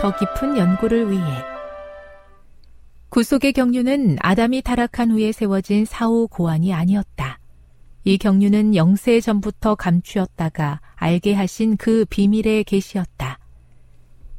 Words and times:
더 0.00 0.14
깊은 0.14 0.58
연구를 0.58 1.10
위해 1.10 1.42
구속의 3.08 3.54
경륜은 3.54 4.18
아담이 4.20 4.60
타락한 4.60 5.10
후에 5.10 5.32
세워진 5.32 5.86
사후 5.86 6.28
고안이 6.28 6.74
아니었다. 6.74 7.38
이 8.04 8.18
경륜은 8.18 8.76
영세 8.76 9.20
전부터 9.20 9.74
감추었다가 9.74 10.80
알게 10.96 11.32
하신 11.32 11.78
그 11.78 12.04
비밀의 12.10 12.64
계시였다. 12.64 13.38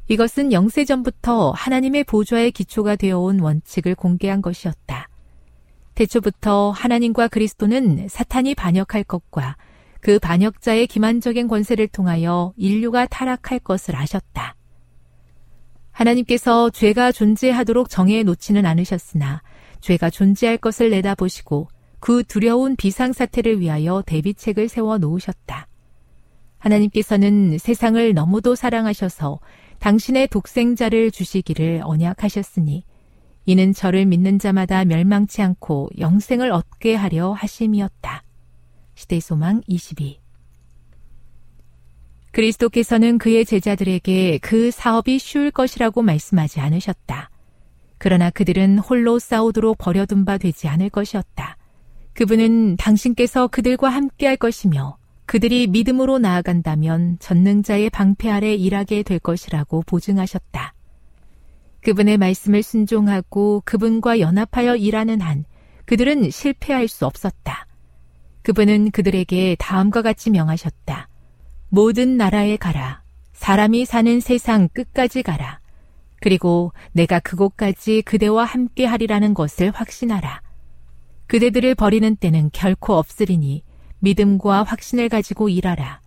이것은 0.06 0.52
영세 0.52 0.84
전부터 0.84 1.50
하나님의 1.50 2.04
보좌의 2.04 2.52
기초가 2.52 2.94
되어온 2.94 3.40
원칙을 3.40 3.96
공개한 3.96 4.40
것이었다. 4.40 5.08
태초부터 5.96 6.70
하나님과 6.70 7.26
그리스도는 7.26 8.06
사탄이 8.08 8.54
반역할 8.54 9.02
것과 9.02 9.56
그 10.00 10.20
반역자의 10.20 10.86
기만적인 10.86 11.48
권세를 11.48 11.88
통하여 11.88 12.52
인류가 12.56 13.06
타락할 13.06 13.58
것을 13.58 13.96
아셨다. 13.96 14.54
하나님께서 15.98 16.70
죄가 16.70 17.10
존재하도록 17.10 17.90
정해 17.90 18.22
놓지는 18.22 18.64
않으셨으나 18.66 19.42
죄가 19.80 20.10
존재할 20.10 20.56
것을 20.56 20.90
내다보시고 20.90 21.66
그 21.98 22.22
두려운 22.22 22.76
비상사태를 22.76 23.60
위하여 23.60 24.04
대비책을 24.06 24.68
세워 24.68 24.98
놓으셨다. 24.98 25.66
하나님께서는 26.58 27.58
세상을 27.58 28.14
너무도 28.14 28.54
사랑하셔서 28.54 29.40
당신의 29.80 30.28
독생자를 30.28 31.10
주시기를 31.10 31.80
언약하셨으니 31.84 32.84
이는 33.46 33.72
저를 33.72 34.06
믿는 34.06 34.38
자마다 34.38 34.84
멸망치 34.84 35.42
않고 35.42 35.90
영생을 35.98 36.52
얻게 36.52 36.94
하려 36.94 37.32
하심이었다. 37.32 38.22
시대 38.94 39.18
소망 39.18 39.62
22 39.66 40.20
그리스도께서는 42.32 43.18
그의 43.18 43.44
제자들에게 43.44 44.38
그 44.38 44.70
사업이 44.70 45.18
쉬울 45.18 45.50
것이라고 45.50 46.02
말씀하지 46.02 46.60
않으셨다. 46.60 47.30
그러나 47.98 48.30
그들은 48.30 48.78
홀로 48.78 49.18
싸우도록 49.18 49.78
버려둔 49.78 50.24
바 50.24 50.38
되지 50.38 50.68
않을 50.68 50.90
것이었다. 50.90 51.56
그분은 52.14 52.76
당신께서 52.76 53.48
그들과 53.48 53.88
함께 53.88 54.26
할 54.26 54.36
것이며 54.36 54.98
그들이 55.26 55.66
믿음으로 55.66 56.18
나아간다면 56.18 57.18
전능자의 57.20 57.90
방패 57.90 58.30
아래 58.30 58.54
일하게 58.54 59.02
될 59.02 59.18
것이라고 59.18 59.82
보증하셨다. 59.86 60.74
그분의 61.82 62.18
말씀을 62.18 62.62
순종하고 62.62 63.62
그분과 63.64 64.20
연합하여 64.20 64.76
일하는 64.76 65.20
한 65.20 65.44
그들은 65.84 66.30
실패할 66.30 66.88
수 66.88 67.06
없었다. 67.06 67.66
그분은 68.42 68.90
그들에게 68.90 69.56
다음과 69.58 70.02
같이 70.02 70.30
명하셨다. 70.30 71.07
모든 71.70 72.16
나라에 72.16 72.56
가라. 72.56 73.02
사람이 73.32 73.84
사는 73.84 74.20
세상 74.20 74.68
끝까지 74.68 75.22
가라. 75.22 75.60
그리고 76.20 76.72
내가 76.92 77.20
그곳까지 77.20 78.02
그대와 78.02 78.44
함께 78.44 78.86
하리라는 78.86 79.34
것을 79.34 79.70
확신하라. 79.70 80.40
그대들을 81.26 81.74
버리는 81.74 82.16
때는 82.16 82.50
결코 82.52 82.94
없으리니 82.94 83.62
믿음과 84.00 84.62
확신을 84.62 85.08
가지고 85.10 85.48
일하라. 85.50 86.00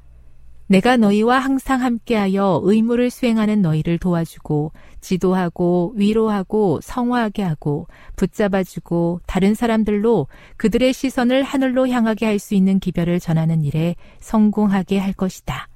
내가 0.71 0.95
너희와 0.95 1.39
항상 1.39 1.81
함께하여 1.81 2.61
의무를 2.63 3.09
수행하는 3.09 3.61
너희를 3.61 3.97
도와주고 3.97 4.71
지도하고 5.01 5.91
위로하고 5.97 6.79
성화하게 6.81 7.43
하고 7.43 7.87
붙잡아주고 8.15 9.19
다른 9.27 9.53
사람들로 9.53 10.27
그들의 10.55 10.93
시선을 10.93 11.43
하늘로 11.43 11.89
향하게 11.89 12.25
할 12.25 12.39
수 12.39 12.55
있는 12.55 12.79
기별을 12.79 13.19
전하는 13.19 13.63
일에 13.63 13.97
성공하게 14.21 14.97
할 14.97 15.11
것이다. 15.11 15.67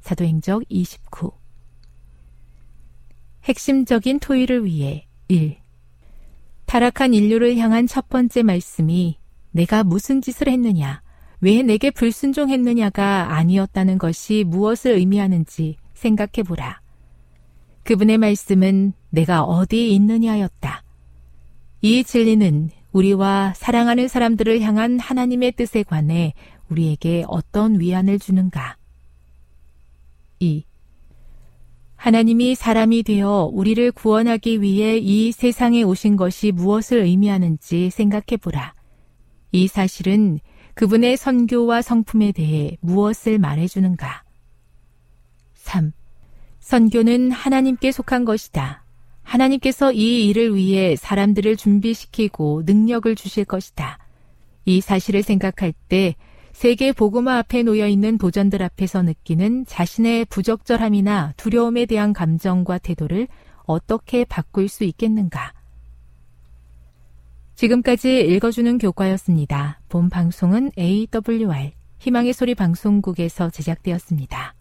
사도행적 0.00 0.64
29 0.68 1.30
핵심적인 3.44 4.18
토의를 4.18 4.64
위해 4.64 5.06
1. 5.28 5.56
타락한 6.66 7.14
인류를 7.14 7.56
향한 7.58 7.86
첫 7.86 8.08
번째 8.08 8.42
말씀이 8.42 9.18
내가 9.52 9.84
무슨 9.84 10.20
짓을 10.20 10.48
했느냐, 10.48 11.01
왜 11.42 11.62
내게 11.64 11.90
불순종했느냐가 11.90 13.34
아니었다는 13.34 13.98
것이 13.98 14.44
무엇을 14.46 14.92
의미하는지 14.92 15.76
생각해 15.92 16.44
보라. 16.46 16.80
그분의 17.82 18.18
말씀은 18.18 18.92
내가 19.10 19.42
어디 19.42 19.92
있느냐였다. 19.92 20.84
이 21.80 22.04
진리는 22.04 22.70
우리와 22.92 23.54
사랑하는 23.56 24.06
사람들을 24.06 24.60
향한 24.60 25.00
하나님의 25.00 25.52
뜻에 25.52 25.82
관해 25.82 26.32
우리에게 26.68 27.24
어떤 27.26 27.80
위안을 27.80 28.20
주는가? 28.20 28.76
2. 30.38 30.62
하나님이 31.96 32.54
사람이 32.54 33.02
되어 33.02 33.50
우리를 33.52 33.90
구원하기 33.90 34.62
위해 34.62 34.96
이 34.98 35.32
세상에 35.32 35.82
오신 35.82 36.14
것이 36.14 36.52
무엇을 36.52 36.98
의미하는지 36.98 37.90
생각해 37.90 38.36
보라. 38.40 38.74
이 39.50 39.66
사실은 39.66 40.38
그분의 40.74 41.16
선교와 41.16 41.82
성품에 41.82 42.32
대해 42.32 42.76
무엇을 42.80 43.38
말해주는가? 43.38 44.24
3. 45.54 45.92
선교는 46.60 47.30
하나님께 47.30 47.92
속한 47.92 48.24
것이다. 48.24 48.84
하나님께서 49.22 49.92
이 49.92 50.28
일을 50.28 50.54
위해 50.56 50.96
사람들을 50.96 51.56
준비시키고 51.56 52.62
능력을 52.66 53.14
주실 53.14 53.44
것이다. 53.44 53.98
이 54.64 54.80
사실을 54.80 55.22
생각할 55.22 55.72
때 55.88 56.14
세계 56.52 56.92
복음화 56.92 57.38
앞에 57.38 57.62
놓여 57.62 57.88
있는 57.88 58.18
도전들 58.18 58.62
앞에서 58.62 59.02
느끼는 59.02 59.66
자신의 59.66 60.26
부적절함이나 60.26 61.34
두려움에 61.36 61.86
대한 61.86 62.12
감정과 62.12 62.78
태도를 62.78 63.28
어떻게 63.64 64.24
바꿀 64.24 64.68
수 64.68 64.84
있겠는가? 64.84 65.52
지금까지 67.62 68.22
읽어주는 68.22 68.78
교과였습니다. 68.78 69.78
본 69.88 70.10
방송은 70.10 70.72
AWR 70.76 71.74
희망의 72.00 72.32
소리 72.32 72.56
방송국에서 72.56 73.50
제작되었습니다. 73.50 74.54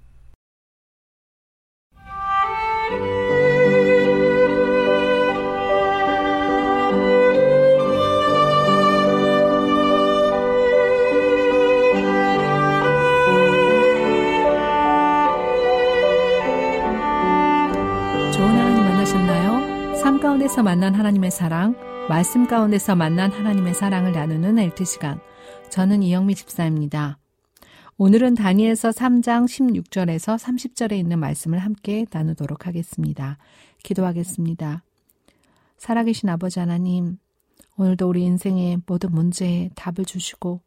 가운데서 20.21 20.63
만난 20.63 20.93
하나님의 20.93 21.31
사랑, 21.31 21.75
말씀 22.09 22.47
가운데서 22.47 22.95
만난 22.95 23.31
하나님의 23.31 23.73
사랑을 23.73 24.11
나누는 24.11 24.59
엘트 24.59 24.83
시간. 24.85 25.19
저는 25.69 26.03
이영미 26.03 26.35
집사입니다. 26.35 27.19
오늘은 27.97 28.33
다니엘서 28.33 28.89
3장 28.89 29.45
16절에서 29.45 30.37
30절에 30.37 30.93
있는 30.93 31.19
말씀을 31.19 31.59
함께 31.59 32.05
나누도록 32.11 32.67
하겠습니다. 32.67 33.37
기도하겠습니다. 33.83 34.83
살아계신 35.77 36.27
아버지 36.29 36.59
하나님, 36.59 37.17
오늘도 37.77 38.09
우리 38.09 38.23
인생의 38.23 38.81
모든 38.85 39.11
문제에 39.11 39.69
답을 39.75 40.05
주시고 40.05 40.61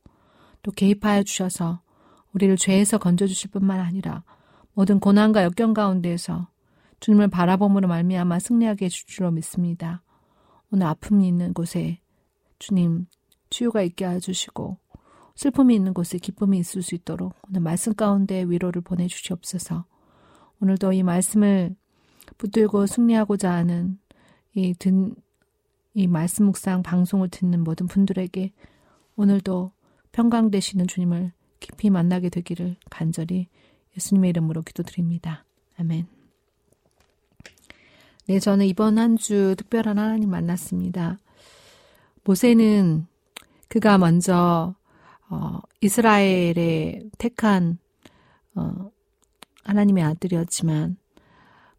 또 0.62 0.70
개입하여 0.70 1.24
주셔서 1.24 1.80
우리를 2.32 2.56
죄에서 2.56 2.98
건져주실 2.98 3.50
뿐만 3.50 3.80
아니라 3.80 4.22
모든 4.72 4.98
고난과 4.98 5.42
역경 5.44 5.74
가운데에서 5.74 6.48
주님을 7.00 7.28
바라봄으로 7.28 7.86
말미암아 7.88 8.38
승리하게 8.38 8.86
해줄 8.86 9.06
줄로 9.06 9.30
믿습니다. 9.30 10.03
오늘 10.74 10.88
아픔이 10.88 11.28
있는 11.28 11.54
곳에 11.54 12.00
주님 12.58 13.06
치유가 13.48 13.82
있게 13.82 14.08
해주시고 14.08 14.76
슬픔이 15.36 15.72
있는 15.72 15.94
곳에 15.94 16.18
기쁨이 16.18 16.58
있을 16.58 16.82
수 16.82 16.96
있도록 16.96 17.32
오늘 17.48 17.60
말씀 17.60 17.94
가운데 17.94 18.42
위로를 18.42 18.82
보내주시옵소서. 18.82 19.84
오늘도 20.60 20.92
이 20.92 21.04
말씀을 21.04 21.76
붙들고 22.38 22.86
승리하고자 22.86 23.52
하는 23.52 24.00
이, 24.54 24.74
든, 24.74 25.14
이 25.94 26.08
말씀 26.08 26.46
묵상 26.46 26.82
방송을 26.82 27.28
듣는 27.28 27.62
모든 27.62 27.86
분들에게 27.86 28.52
오늘도 29.14 29.70
평강 30.10 30.50
되시는 30.50 30.88
주님을 30.88 31.30
깊이 31.60 31.88
만나게 31.88 32.30
되기를 32.30 32.74
간절히 32.90 33.46
예수님의 33.96 34.30
이름으로 34.30 34.62
기도드립니다. 34.62 35.44
아멘. 35.78 36.13
네, 38.26 38.38
저는 38.40 38.64
이번 38.66 38.98
한 38.98 39.16
주 39.18 39.54
특별한 39.58 39.98
하나님 39.98 40.30
만났습니다. 40.30 41.18
모세는 42.24 43.06
그가 43.68 43.98
먼저 43.98 44.74
어, 45.28 45.58
이스라엘의 45.82 47.10
택한 47.18 47.78
어, 48.54 48.90
하나님의 49.64 50.04
아들이었지만 50.04 50.96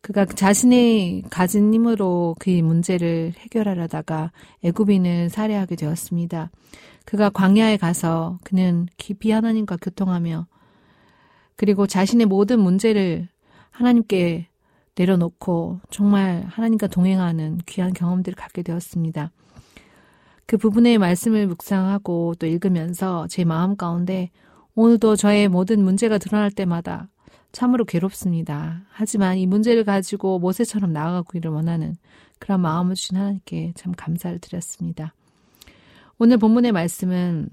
그가 0.02 0.26
자신의 0.26 1.24
가진 1.32 1.74
힘으로 1.74 2.36
그 2.40 2.52
문제를 2.52 3.34
해결하려다가 3.38 4.32
애굽인을 4.64 5.30
살해하게 5.32 5.76
되었습니다. 5.76 6.52
그가 7.06 7.30
광야에 7.32 7.78
가서 7.78 8.38
그는 8.44 8.88
깊이 8.98 9.32
하나님과 9.32 9.78
교통하며 9.78 10.46
그리고 11.56 11.88
자신의 11.88 12.28
모든 12.28 12.60
문제를 12.60 13.30
하나님께 13.72 14.48
내려놓고 14.98 15.80
정말 15.90 16.46
하나님과 16.48 16.88
동행하는 16.88 17.60
귀한 17.66 17.94
경험들을 17.94 18.36
갖게 18.36 18.64
되었습니다. 18.64 19.32
그 20.46 20.58
부분의 20.58 20.98
말씀을 20.98 21.48
묵상하고 21.48 22.36
또 22.40 22.46
읽으면서 22.46 23.28
제 23.28 23.44
마음 23.44 23.76
가운데 23.76 24.30
오늘도 24.76 25.16
저의 25.16 25.48
모든 25.48 25.84
문제가 25.84 26.18
드러날 26.18 26.52
때마다 26.52 27.10
참으로 27.52 27.86
괴롭습니다. 27.86 28.84
하지만 28.90 29.38
이 29.38 29.48
문제를 29.48 29.86
가지고 29.86 30.40
모세처럼 30.40 30.92
나아가기를 30.92 31.50
원하는 31.50 31.96
그런 32.38 32.62
마음을 32.62 32.96
주신 32.96 33.18
하나님께 33.18 33.74
참 33.76 33.94
감사를 33.96 34.38
드렸습니다. 34.40 35.14
오늘 36.18 36.38
본문의 36.38 36.74
말씀은 36.74 37.50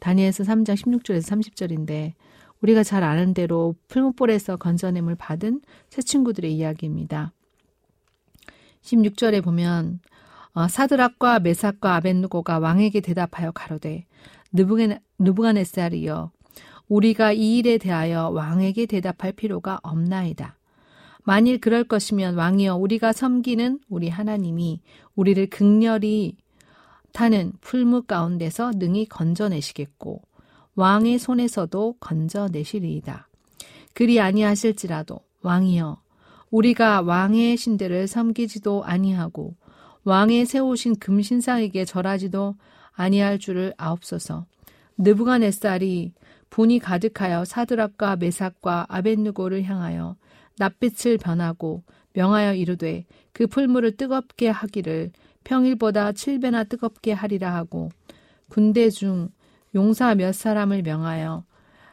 다니엘서 0.00 0.44
3장 0.44 0.74
16절에서 0.74 1.30
30절인데 1.30 2.14
우리가 2.66 2.82
잘 2.82 3.04
아는 3.04 3.32
대로 3.32 3.76
풀무볼에서 3.86 4.56
건져냄을 4.56 5.14
받은 5.14 5.60
새 5.88 6.02
친구들의 6.02 6.52
이야기입니다. 6.52 7.32
16절에 8.82 9.44
보면 9.44 10.00
어, 10.52 10.66
사드락과 10.66 11.40
메삭과 11.40 11.94
아벤누고가 11.96 12.58
왕에게 12.58 13.00
대답하여 13.00 13.52
가로되 13.52 14.06
느부갓네살이여 15.18 16.32
우리가 16.88 17.32
이 17.32 17.58
일에 17.58 17.78
대하여 17.78 18.30
왕에게 18.30 18.86
대답할 18.86 19.32
필요가 19.32 19.78
없나이다. 19.82 20.56
만일 21.22 21.60
그럴 21.60 21.84
것이면 21.84 22.34
왕이여 22.34 22.76
우리가 22.76 23.12
섬기는 23.12 23.80
우리 23.88 24.08
하나님이 24.08 24.80
우리를 25.14 25.46
극렬히 25.50 26.36
타는 27.12 27.52
풀무 27.60 28.02
가운데서 28.02 28.72
능히 28.76 29.06
건져내시겠고 29.06 30.22
왕의 30.76 31.18
손에서도 31.18 31.96
건져내시리이다. 32.00 33.28
그리 33.94 34.20
아니하실지라도 34.20 35.20
왕이여 35.42 36.00
우리가 36.50 37.00
왕의 37.00 37.56
신들을 37.56 38.06
섬기지도 38.06 38.84
아니하고 38.84 39.56
왕의 40.04 40.46
세우신 40.46 40.96
금신상에게 40.96 41.84
절하지도 41.84 42.54
아니할 42.92 43.38
줄을 43.38 43.74
아옵소서. 43.76 44.46
느부갓네살이 44.98 46.12
분이 46.50 46.78
가득하여 46.78 47.44
사드락과 47.44 48.16
메삭과 48.16 48.86
아벤누고를 48.88 49.64
향하여 49.64 50.16
낯빛을 50.58 51.18
변하고 51.18 51.82
명하여 52.12 52.54
이르되 52.54 53.04
그 53.32 53.46
풀물을 53.46 53.96
뜨겁게 53.96 54.48
하기를 54.48 55.10
평일보다 55.44 56.12
7배나 56.12 56.68
뜨겁게 56.68 57.12
하리라 57.12 57.54
하고 57.54 57.90
군대 58.48 58.88
중 58.90 59.28
용사 59.76 60.14
몇 60.14 60.34
사람을 60.34 60.80
명하여 60.80 61.44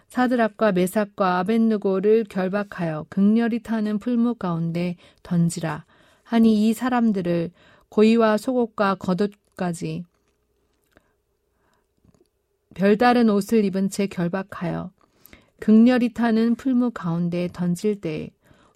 사드락과 0.07 0.71
메삭과 0.71 1.39
아벤누고를 1.39 2.23
결박하여 2.29 3.07
극렬히 3.09 3.61
타는 3.61 3.99
풀무 3.99 4.35
가운데 4.35 4.95
던지라. 5.21 5.85
하니 6.23 6.69
이 6.69 6.73
사람들을 6.73 7.51
고의와 7.89 8.37
속옷과 8.37 8.95
겉옷까지 8.95 10.05
별다른 12.73 13.29
옷을 13.29 13.65
입은 13.65 13.89
채 13.89 14.07
결박하여 14.07 14.91
극렬히 15.59 16.13
타는 16.13 16.55
풀무 16.55 16.91
가운데 16.91 17.49
던질 17.51 17.99
때 17.99 18.29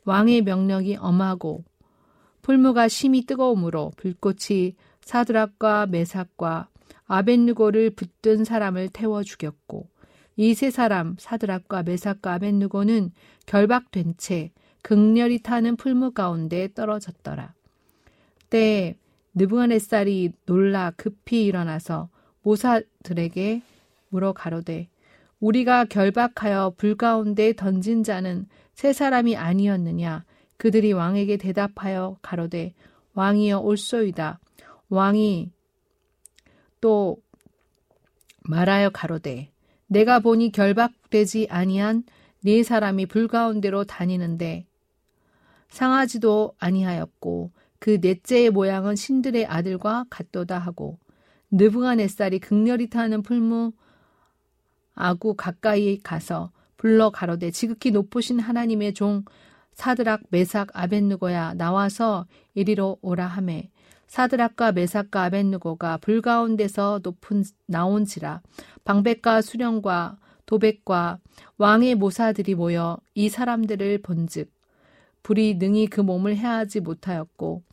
왕의 0.04 0.42
명령이 0.42 0.98
엄하고 0.98 1.64
풀무가 2.42 2.90
심히 2.90 3.26
뜨거우므로 3.26 3.94
불꽃이 3.96 4.76
사드락과 5.00 5.86
메삭과 5.86 6.68
아벤누고를 7.08 7.92
붙든 7.92 8.44
사람을 8.44 8.90
태워 8.90 9.24
죽였고 9.24 9.90
이 10.38 10.54
세 10.54 10.70
사람 10.70 11.16
사드락과 11.18 11.84
메삭과 11.84 12.34
아벤누고는 12.34 13.12
결박된 13.48 14.16
채 14.18 14.52
극렬히 14.84 15.42
타는 15.42 15.76
풀무 15.76 16.12
가운데 16.12 16.72
떨어졌더라. 16.74 17.54
때 18.50 18.96
느부갓네살이 19.34 20.32
놀라 20.46 20.92
급히 20.96 21.46
일어나서 21.46 22.10
모사들에게 22.44 23.62
물어 24.10 24.34
가로되 24.34 24.88
우리가 25.40 25.86
결박하여 25.86 26.74
불 26.78 26.96
가운데 26.96 27.54
던진 27.54 28.04
자는 28.04 28.48
세 28.74 28.94
사람이 28.94 29.36
아니었느냐 29.36 30.24
그들이 30.58 30.94
왕에게 30.94 31.38
대답하여 31.38 32.18
가로되 32.22 32.74
왕이여 33.14 33.60
올소이다 33.60 34.40
왕이 34.90 35.52
또 36.82 37.18
말하여 38.44 38.90
가로되 38.90 39.52
내가 39.88 40.20
보니 40.20 40.52
결박되지 40.52 41.48
아니한 41.50 42.04
네 42.44 42.64
사람이 42.64 43.08
불 43.08 43.28
가운데로 43.28 43.86
다니는데 43.86 44.66
상하지도 45.70 46.54
아니하였고 46.60 47.52
그 47.80 48.00
넷째의 48.02 48.50
모양은 48.52 48.96
신들의 48.96 49.46
아들과 49.46 50.06
같도다 50.10 50.58
하고 50.58 50.98
느부갓네살이 51.52 52.40
극렬히 52.40 52.90
타는 52.90 53.22
풀무 53.22 53.72
아구 54.96 55.36
가까이 55.36 56.00
가서 56.00 56.52
불러 56.76 57.10
가로되 57.10 57.52
지극히 57.52 57.92
높으신 57.92 58.40
하나님의 58.40 58.94
종 58.94 59.24
사드락 59.74 60.24
메삭 60.30 60.70
아벤누고야 60.74 61.54
나와서 61.54 62.26
이리로 62.56 62.98
오라 63.02 63.28
하매 63.28 63.70
사드락과 64.08 64.72
메삭과 64.72 65.24
아벤누고가 65.24 65.98
불 65.98 66.22
가운데서 66.22 67.02
높은 67.04 67.44
나온지라 67.66 68.42
방백과 68.84 69.42
수령과 69.42 70.18
도백과 70.46 71.20
왕의 71.58 71.96
모사들이 71.96 72.56
모여 72.56 72.98
이 73.14 73.30
사람들을 73.30 74.02
본즉 74.02 74.50
불이 75.24 75.56
능히 75.56 75.88
그 75.88 76.00
몸을 76.00 76.38
해하지 76.38 76.80
못하였고 76.80 77.64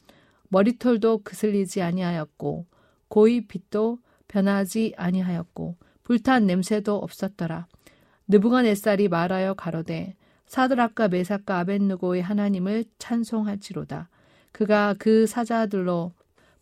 머리털도 0.48 1.22
그슬리지 1.22 1.82
아니하였고 1.82 2.66
고의 3.08 3.46
빛도 3.46 3.98
변하지 4.26 4.94
아니하였고 4.96 5.76
불탄 6.02 6.46
냄새도 6.46 6.96
없었더라. 6.96 7.66
느부갓네살이 8.26 9.08
말하여 9.08 9.54
가로되 9.54 10.16
사드락과 10.46 11.08
메삭과 11.08 11.58
아벤누고의 11.60 12.22
하나님을 12.22 12.84
찬송할지로다. 12.98 14.08
그가 14.52 14.94
그 14.98 15.26
사자들로 15.26 16.12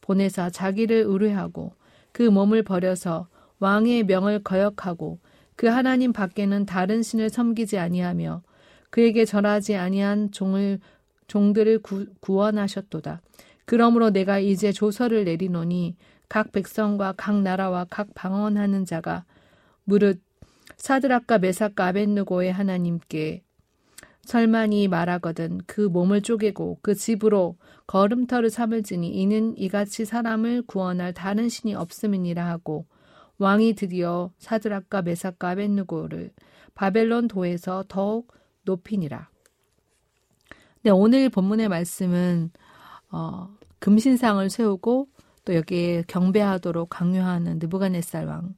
보내사 0.02 0.50
자기를 0.50 1.04
의뢰하고 1.06 1.73
그 2.12 2.23
몸을 2.23 2.62
버려서 2.62 3.28
왕의 3.59 4.04
명을 4.04 4.42
거역하고 4.42 5.18
그 5.56 5.66
하나님 5.68 6.12
밖에는 6.12 6.66
다른 6.66 7.02
신을 7.02 7.30
섬기지 7.30 7.78
아니하며 7.78 8.42
그에게 8.90 9.25
절하지 9.25 9.76
아니한 9.76 10.32
종을 10.32 10.80
종들을 11.28 11.78
구, 11.78 12.06
구원하셨도다. 12.21 13.23
그러므로 13.64 14.11
내가 14.11 14.38
이제 14.38 14.73
조서를 14.73 15.25
내리노니 15.25 15.97
각 16.28 16.52
백성과 16.52 17.14
각 17.16 17.40
나라와 17.40 17.87
각 17.88 18.09
방언하는 18.14 18.85
자가 18.85 19.25
무릇 19.85 20.21
사드락과 20.76 21.38
메삭과 21.38 21.87
아벤누고의 21.87 22.52
하나님께 22.52 23.42
설만이 24.23 24.88
말하거든 24.88 25.61
그 25.67 25.81
몸을 25.81 26.23
쪼개고 26.23 26.79
그 26.83 26.95
집으로 26.95 27.57
걸음터를 27.87 28.50
삼을지니 28.50 29.09
이는 29.09 29.57
이같이 29.59 30.05
사람을 30.05 30.62
구원할 30.62 31.12
다른 31.12 31.49
신이 31.49 31.75
없음이니라 31.75 32.47
하고 32.47 32.87
왕이 33.38 33.75
드디어 33.75 34.31
사드락과 34.38 35.02
메삭과 35.02 35.50
아벤누고를 35.50 36.33
바벨론 36.75 37.29
도에서 37.29 37.85
더욱 37.88 38.33
높이니라. 38.64 39.29
네, 40.83 40.91
오늘 40.91 41.29
본문의 41.29 41.69
말씀은 41.69 42.50
어, 43.11 43.49
금신상을 43.81 44.49
세우고 44.49 45.09
또 45.45 45.55
여기에 45.55 46.05
경배하도록 46.07 46.88
강요하는 46.88 47.59
느부갓네살 47.59 48.26
왕 48.26 48.55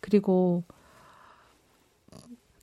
그리고 0.00 0.64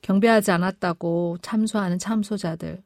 경배하지 0.07 0.51
않았다고 0.51 1.37
참소하는 1.41 1.99
참소자들 1.99 2.81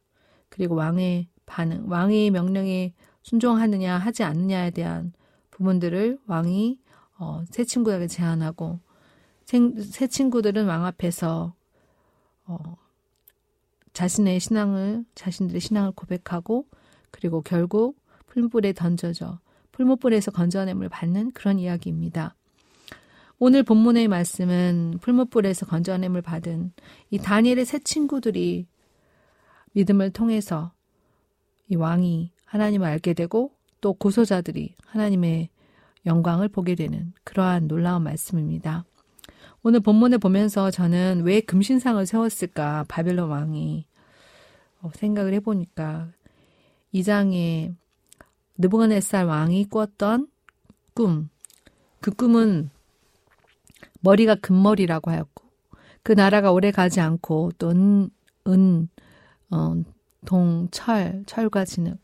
그리고 0.50 0.74
왕의 0.74 1.28
반응 1.46 1.84
왕의 1.88 2.32
명령에 2.32 2.96
순종하느냐 3.22 3.96
하지 4.00 4.24
않느냐에 4.24 4.72
대한 4.72 5.14
부분들을 5.52 6.18
왕이 6.26 6.80
어, 7.20 7.44
새 7.52 7.64
친구에게 7.64 8.08
제안하고 8.08 8.80
새 9.46 10.08
친구들은 10.08 10.66
왕 10.66 10.84
앞에서 10.88 11.54
어, 12.46 12.58
자신의 13.94 14.40
신앙을 14.40 15.06
자신들의 15.14 15.62
신앙을 15.62 15.92
고백하고 15.92 16.66
그리고 17.12 17.44
결국 17.44 18.02
풀무불에 18.26 18.74
던져져 18.74 19.40
풀무불에서 19.74 20.32
건져냄을 20.32 20.90
받는 20.90 21.34
그런 21.34 21.60
이야기입니다. 21.60 22.34
오늘 23.44 23.64
본문의 23.64 24.08
말씀은 24.08 25.00
풀무불에서 25.02 25.66
건져냄을 25.66 26.22
받은 26.22 26.74
이 27.10 27.18
다니엘의 27.18 27.66
새 27.66 27.80
친구들이 27.80 28.68
믿음을 29.72 30.12
통해서 30.12 30.74
이 31.68 31.76
왕이 31.76 32.34
하나님을 32.46 32.88
알게 32.88 33.16
되고 33.16 33.52
또 33.82 33.94
고소자들이 33.94 34.76
하나님의 34.86 35.50
영광을 36.06 36.50
보게 36.50 36.76
되는 36.76 37.14
그러한 37.24 37.68
놀라운 37.68 38.04
말씀입니다. 38.04 38.86
오늘 39.64 39.80
본문을 39.80 40.20
보면서 40.20 40.70
저는 40.70 41.24
왜 41.24 41.42
금신상을 41.42 42.06
세웠을까 42.06 42.86
바벨론 42.88 43.32
왕이 43.32 43.88
어, 44.82 44.92
생각을 44.94 45.34
해보니까 45.34 46.12
이 46.92 47.02
장에 47.02 47.74
느부갓네살 48.60 49.26
왕이 49.26 49.70
꿨던 49.70 50.28
꿈, 50.94 51.30
그 52.02 52.12
꿈은 52.12 52.70
머리가 54.02 54.36
금머리라고 54.36 55.12
하였고 55.12 55.46
그 56.04 56.12
나라가 56.12 56.52
오래 56.52 56.72
가지 56.72 57.00
않고 57.00 57.52
또 57.58 57.70
은, 57.70 58.10
은, 58.48 58.90
어, 59.50 59.76
동, 60.26 60.68
철, 60.72 61.24
철과 61.26 61.66
진흙 61.66 61.98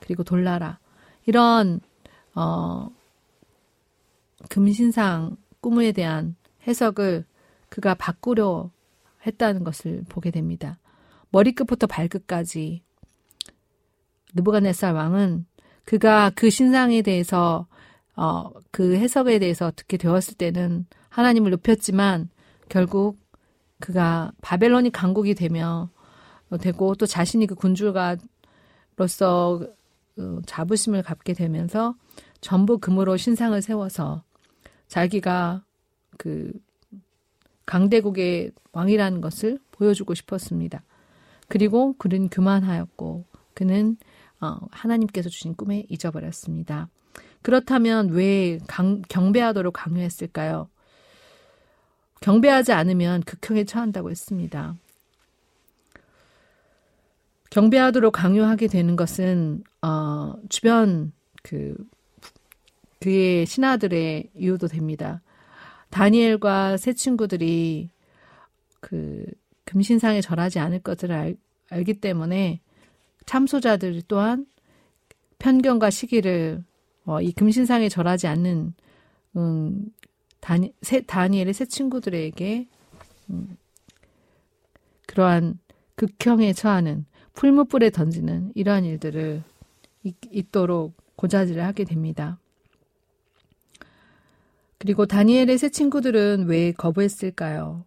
그리고 0.00 0.22
돌나라 0.24 0.78
이런 1.26 1.80
어, 2.34 2.88
금신상 4.48 5.36
꿈에 5.60 5.92
대한 5.92 6.36
해석을 6.66 7.24
그가 7.68 7.94
바꾸려 7.94 8.70
했다는 9.26 9.64
것을 9.64 10.04
보게 10.08 10.30
됩니다. 10.30 10.78
머리끝부터 11.30 11.86
발끝까지 11.86 12.82
느부갓네살 14.34 14.94
왕은 14.94 15.46
그가 15.84 16.30
그 16.34 16.50
신상에 16.50 17.02
대해서 17.02 17.66
어, 18.20 18.50
그 18.70 18.96
해석에 18.96 19.38
대해서 19.38 19.72
듣게 19.74 19.96
되었을 19.96 20.34
때는 20.34 20.84
하나님을 21.08 21.50
높였지만 21.52 22.28
결국 22.68 23.18
그가 23.80 24.30
바벨론이 24.42 24.90
강국이 24.90 25.34
되며 25.34 25.88
되고 26.60 26.94
또 26.96 27.06
자신이 27.06 27.46
그 27.46 27.54
군주가로서 27.54 28.20
어, 30.18 30.38
자부심을 30.44 31.02
갖게 31.02 31.32
되면서 31.32 31.94
전부 32.42 32.76
금으로 32.76 33.16
신상을 33.16 33.60
세워서 33.62 34.22
자기가 34.86 35.64
그 36.18 36.52
강대국의 37.64 38.52
왕이라는 38.72 39.22
것을 39.22 39.58
보여주고 39.72 40.12
싶었습니다. 40.12 40.82
그리고 41.48 41.94
그는 41.96 42.28
교만하였고 42.28 43.24
그는 43.54 43.96
어, 44.42 44.58
하나님께서 44.70 45.30
주신 45.30 45.54
꿈에 45.54 45.86
잊어버렸습니다. 45.88 46.90
그렇다면 47.42 48.10
왜 48.10 48.58
강, 48.66 49.02
경배하도록 49.08 49.72
강요했을까요? 49.72 50.68
경배하지 52.20 52.72
않으면 52.72 53.22
극형에 53.22 53.64
처한다고 53.64 54.10
했습니다. 54.10 54.74
경배하도록 57.50 58.12
강요하게 58.12 58.68
되는 58.68 58.94
것은 58.94 59.64
어, 59.82 60.34
주변 60.48 61.12
그 61.42 61.74
그의 63.00 63.46
신하들의 63.46 64.30
이유도 64.34 64.68
됩니다. 64.68 65.22
다니엘과 65.88 66.76
세 66.76 66.92
친구들이 66.92 67.90
그 68.80 69.24
금신상에 69.64 70.20
절하지 70.20 70.58
않을 70.58 70.80
것을 70.80 71.12
알, 71.12 71.36
알기 71.70 71.94
때문에 71.94 72.60
참소자들 73.26 74.02
또한 74.06 74.46
편견과 75.38 75.90
시기를 75.90 76.62
어, 77.04 77.20
이 77.20 77.32
금신상에 77.32 77.88
절하지 77.88 78.26
않는 78.26 78.74
음, 79.36 79.92
다니, 80.40 80.72
세, 80.82 81.00
다니엘의 81.00 81.52
새 81.54 81.64
친구들에게 81.64 82.68
음, 83.30 83.56
그러한 85.06 85.58
극형에 85.94 86.52
처하는 86.52 87.06
풀무불에 87.34 87.90
던지는 87.90 88.52
이러한 88.54 88.84
일들을 88.84 89.42
있, 90.04 90.16
있도록 90.30 90.94
고자질을 91.16 91.64
하게 91.64 91.84
됩니다. 91.84 92.38
그리고 94.78 95.04
다니엘의 95.04 95.58
새 95.58 95.68
친구들은 95.68 96.46
왜 96.46 96.72
거부했을까요? 96.72 97.84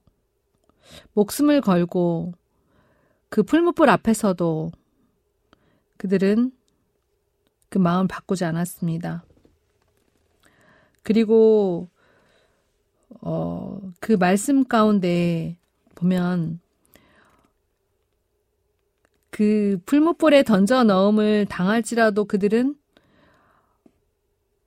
목숨을 1.14 1.62
걸고 1.62 2.34
그 3.30 3.42
풀무불 3.42 3.90
앞에서도 3.90 4.72
그들은 5.98 6.52
그 7.74 7.80
마음 7.80 8.08
바꾸지 8.08 8.46
않았습니다. 8.46 9.26
그리고 11.02 11.90
어, 13.20 13.82
그 14.00 14.12
말씀 14.12 14.64
가운데 14.64 15.58
보면 15.96 16.60
그 19.32 19.80
풀무불에 19.88 20.44
던져 20.44 20.84
넣음을 20.84 21.48
당할지라도 21.48 22.26
그들은 22.26 22.76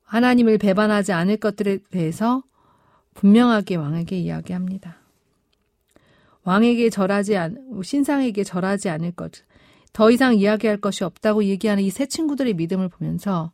하나님을 0.03 0.59
배반하지 0.59 1.13
않을 1.13 1.37
것들에 1.37 1.79
대해서 1.93 2.43
분명하게 3.15 3.77
왕에게 3.77 4.19
이야기합니다. 4.19 4.97
왕에게 6.43 6.91
절하지 6.91 7.37
않, 7.37 7.81
신상에게 7.85 8.43
절하지 8.43 8.89
않을 8.89 9.13
것, 9.13 9.45
더 9.97 10.11
이상 10.11 10.35
이야기할 10.37 10.77
것이 10.77 11.05
없다고 11.05 11.45
얘기하는 11.45 11.83
이 11.83 11.89
세 11.91 12.05
친구들의 12.05 12.53
믿음을 12.53 12.91
보면서 12.91 13.51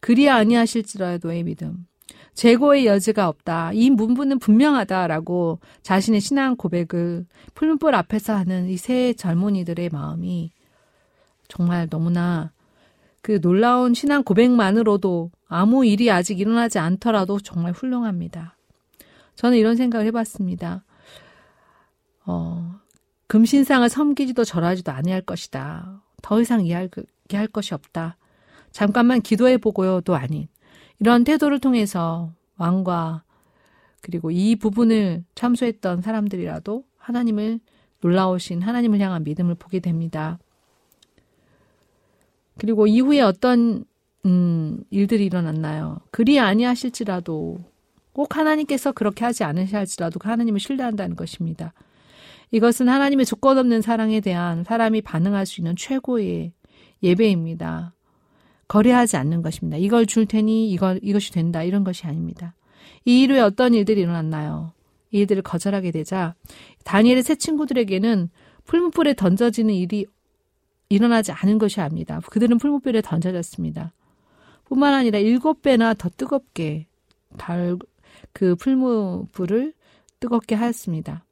그리 0.00 0.28
아니하실지라도의 0.28 1.44
믿음, 1.44 1.86
재고의 2.34 2.84
여지가 2.84 3.26
없다. 3.26 3.72
이 3.72 3.88
문부는 3.88 4.38
분명하다라고 4.38 5.60
자신의 5.82 6.20
신앙 6.20 6.56
고백을 6.56 7.24
풀문불 7.54 7.94
앞에서 7.94 8.34
하는 8.34 8.68
이 8.68 8.76
세 8.76 9.14
젊은이들의 9.14 9.88
마음이 9.88 10.52
정말 11.48 11.88
너무나 11.88 12.52
그 13.22 13.40
놀라운 13.40 13.94
신앙 13.94 14.24
고백만으로도 14.24 15.30
아무 15.48 15.86
일이 15.86 16.10
아직 16.10 16.38
일어나지 16.38 16.78
않더라도 16.78 17.40
정말 17.40 17.72
훌륭합니다. 17.72 18.58
저는 19.36 19.56
이런 19.56 19.76
생각을 19.76 20.04
해봤습니다. 20.08 20.84
어, 22.26 22.74
금신상을 23.26 23.88
섬기지도 23.88 24.44
절하지도 24.44 24.92
아니할 24.92 25.22
것이다. 25.22 26.02
더 26.22 26.40
이상 26.40 26.64
이해할, 26.64 26.88
이해할 27.30 27.48
것이 27.48 27.74
없다. 27.74 28.16
잠깐만 28.70 29.20
기도해 29.20 29.58
보고요도 29.58 30.14
아닌 30.14 30.48
이런 30.98 31.24
태도를 31.24 31.60
통해서 31.60 32.32
왕과 32.56 33.24
그리고 34.00 34.30
이 34.30 34.56
부분을 34.56 35.24
참수했던 35.34 36.02
사람들이라도 36.02 36.84
하나님을 36.96 37.60
놀라우신 38.00 38.62
하나님을 38.62 39.00
향한 39.00 39.24
믿음을 39.24 39.54
보게 39.54 39.80
됩니다. 39.80 40.38
그리고 42.58 42.86
이후에 42.86 43.20
어떤 43.20 43.84
음, 44.24 44.82
일들이 44.90 45.26
일어났나요? 45.26 46.00
그리 46.10 46.38
아니하실지라도 46.40 47.58
꼭 48.12 48.36
하나님께서 48.36 48.92
그렇게 48.92 49.24
하지 49.24 49.44
않으실지라도 49.44 50.18
그 50.18 50.28
하나님을 50.28 50.58
신뢰한다는 50.58 51.16
것입니다. 51.16 51.72
이것은 52.50 52.88
하나님의 52.88 53.26
조건 53.26 53.58
없는 53.58 53.82
사랑에 53.82 54.20
대한 54.20 54.64
사람이 54.64 55.02
반응할 55.02 55.46
수 55.46 55.60
있는 55.60 55.74
최고의 55.76 56.52
예배입니다. 57.02 57.94
거래하지 58.68 59.16
않는 59.16 59.42
것입니다. 59.42 59.76
이걸 59.76 60.06
줄 60.06 60.26
테니 60.26 60.70
이걸 60.70 60.98
이것이 61.02 61.32
된다 61.32 61.62
이런 61.62 61.84
것이 61.84 62.06
아닙니다. 62.06 62.54
이 63.04 63.22
이후에 63.22 63.40
어떤 63.40 63.74
일들이 63.74 64.00
일어났나요? 64.00 64.72
이 65.10 65.18
일들을 65.18 65.42
거절하게 65.42 65.90
되자 65.92 66.34
다니엘의 66.84 67.22
새 67.22 67.36
친구들에게는 67.36 68.30
풀무불에 68.64 69.14
던져지는 69.14 69.72
일이 69.74 70.06
일어나지 70.88 71.32
않은 71.32 71.58
것이 71.58 71.80
압니다. 71.80 72.20
그들은 72.30 72.58
풀무불에 72.58 73.02
던져졌습니다. 73.02 73.92
뿐만 74.64 74.94
아니라 74.94 75.18
일곱 75.18 75.62
배나 75.62 75.94
더 75.94 76.08
뜨겁게 76.08 76.86
달, 77.36 77.76
그 78.32 78.56
풀무불을 78.56 79.74
뜨겁게 80.20 80.54
하였습니다. 80.54 81.25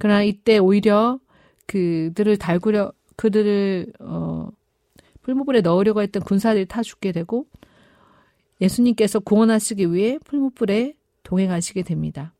그러나 0.00 0.22
이때 0.22 0.56
오히려 0.56 1.20
그들을 1.66 2.38
달구려, 2.38 2.92
그들을, 3.16 3.92
어, 4.00 4.48
풀무불에 5.20 5.60
넣으려고 5.60 6.00
했던 6.00 6.22
군사들이 6.22 6.64
타 6.66 6.82
죽게 6.82 7.12
되고 7.12 7.46
예수님께서 8.62 9.20
구원하시기 9.20 9.92
위해 9.92 10.18
풀무불에 10.24 10.94
동행하시게 11.22 11.82
됩니다. 11.82 12.32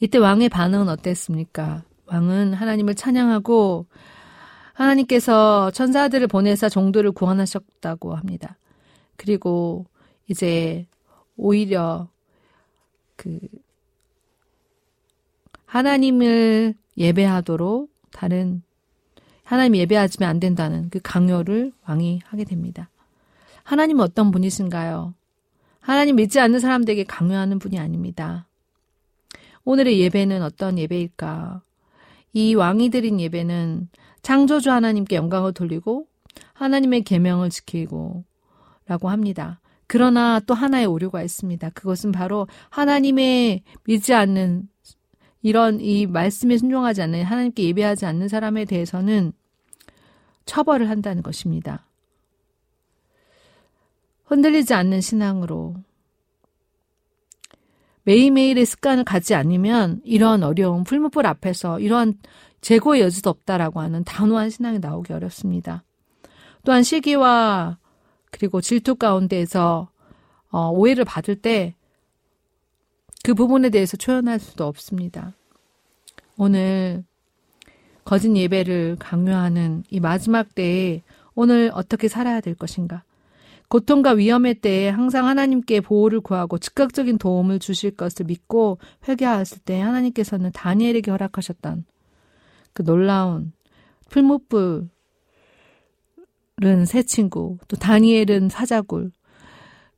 이때 0.00 0.16
왕의 0.16 0.48
반응은 0.48 0.88
어땠습니까? 0.88 1.84
왕은 2.06 2.54
하나님을 2.54 2.94
찬양하고 2.94 3.86
하나님께서 4.72 5.70
천사들을 5.70 6.28
보내서 6.28 6.70
종들을 6.70 7.12
구원하셨다고 7.12 8.14
합니다. 8.14 8.56
그리고 9.16 9.84
이제 10.28 10.86
오히려 11.36 12.08
그 13.16 13.38
하나님을 15.76 16.74
예배하도록 16.96 17.90
다른 18.10 18.62
하나님 19.44 19.76
예배하지면 19.76 20.26
안 20.26 20.40
된다는 20.40 20.88
그 20.88 21.00
강요를 21.02 21.70
왕이 21.86 22.20
하게 22.24 22.44
됩니다. 22.44 22.88
하나님은 23.62 24.02
어떤 24.02 24.30
분이신가요? 24.30 25.12
하나님 25.80 26.16
믿지 26.16 26.40
않는 26.40 26.60
사람들에게 26.60 27.04
강요하는 27.04 27.58
분이 27.58 27.78
아닙니다. 27.78 28.46
오늘의 29.64 30.00
예배는 30.00 30.42
어떤 30.42 30.78
예배일까? 30.78 31.60
이 32.32 32.54
왕이 32.54 32.88
드린 32.88 33.20
예배는 33.20 33.90
창조주 34.22 34.70
하나님께 34.70 35.16
영광을 35.16 35.52
돌리고 35.52 36.06
하나님의 36.54 37.02
계명을 37.02 37.50
지키고 37.50 38.24
라고 38.86 39.10
합니다. 39.10 39.60
그러나 39.86 40.40
또 40.40 40.54
하나의 40.54 40.86
오류가 40.86 41.22
있습니다. 41.22 41.68
그것은 41.70 42.12
바로 42.12 42.48
하나님의 42.70 43.62
믿지 43.84 44.14
않는 44.14 44.70
이런 45.46 45.80
이 45.80 46.08
말씀에 46.08 46.58
순종하지 46.58 47.02
않는 47.02 47.22
하나님께 47.22 47.62
예배하지 47.62 48.04
않는 48.04 48.26
사람에 48.26 48.64
대해서는 48.64 49.32
처벌을 50.44 50.90
한다는 50.90 51.22
것입니다. 51.22 51.86
흔들리지 54.24 54.74
않는 54.74 55.00
신앙으로 55.00 55.76
매일매일의 58.02 58.66
습관을 58.66 59.04
갖지 59.04 59.36
않으면 59.36 60.00
이러한 60.02 60.42
어려움, 60.42 60.82
풀무불 60.82 61.24
앞에서 61.24 61.78
이러한 61.78 62.14
재고의 62.60 63.02
여지도 63.02 63.30
없다라고 63.30 63.78
하는 63.78 64.02
단호한 64.02 64.50
신앙이 64.50 64.80
나오기 64.80 65.12
어렵습니다. 65.12 65.84
또한 66.64 66.82
시기와 66.82 67.78
그리고 68.32 68.60
질투 68.60 68.96
가운데에서 68.96 69.90
어, 70.50 70.70
오해를 70.70 71.04
받을 71.04 71.36
때 71.36 71.76
그 73.26 73.34
부분에 73.34 73.70
대해서 73.70 73.96
초연할 73.96 74.38
수도 74.38 74.66
없습니다. 74.66 75.32
오늘 76.36 77.02
거짓 78.04 78.32
예배를 78.36 78.98
강요하는 79.00 79.82
이 79.90 79.98
마지막 79.98 80.54
때에 80.54 81.02
오늘 81.34 81.72
어떻게 81.74 82.06
살아야 82.06 82.40
될 82.40 82.54
것인가? 82.54 83.02
고통과 83.66 84.12
위험의 84.12 84.60
때에 84.60 84.90
항상 84.90 85.26
하나님께 85.26 85.80
보호를 85.80 86.20
구하고 86.20 86.58
즉각적인 86.58 87.18
도움을 87.18 87.58
주실 87.58 87.96
것을 87.96 88.26
믿고 88.26 88.78
회개하였을 89.08 89.58
때 89.64 89.80
하나님께서는 89.80 90.52
다니엘에게 90.52 91.10
허락하셨던 91.10 91.84
그 92.74 92.84
놀라운 92.84 93.50
풀무불은 94.08 94.86
새 96.86 97.02
친구, 97.02 97.58
또 97.66 97.76
다니엘은 97.76 98.50
사자굴. 98.50 99.10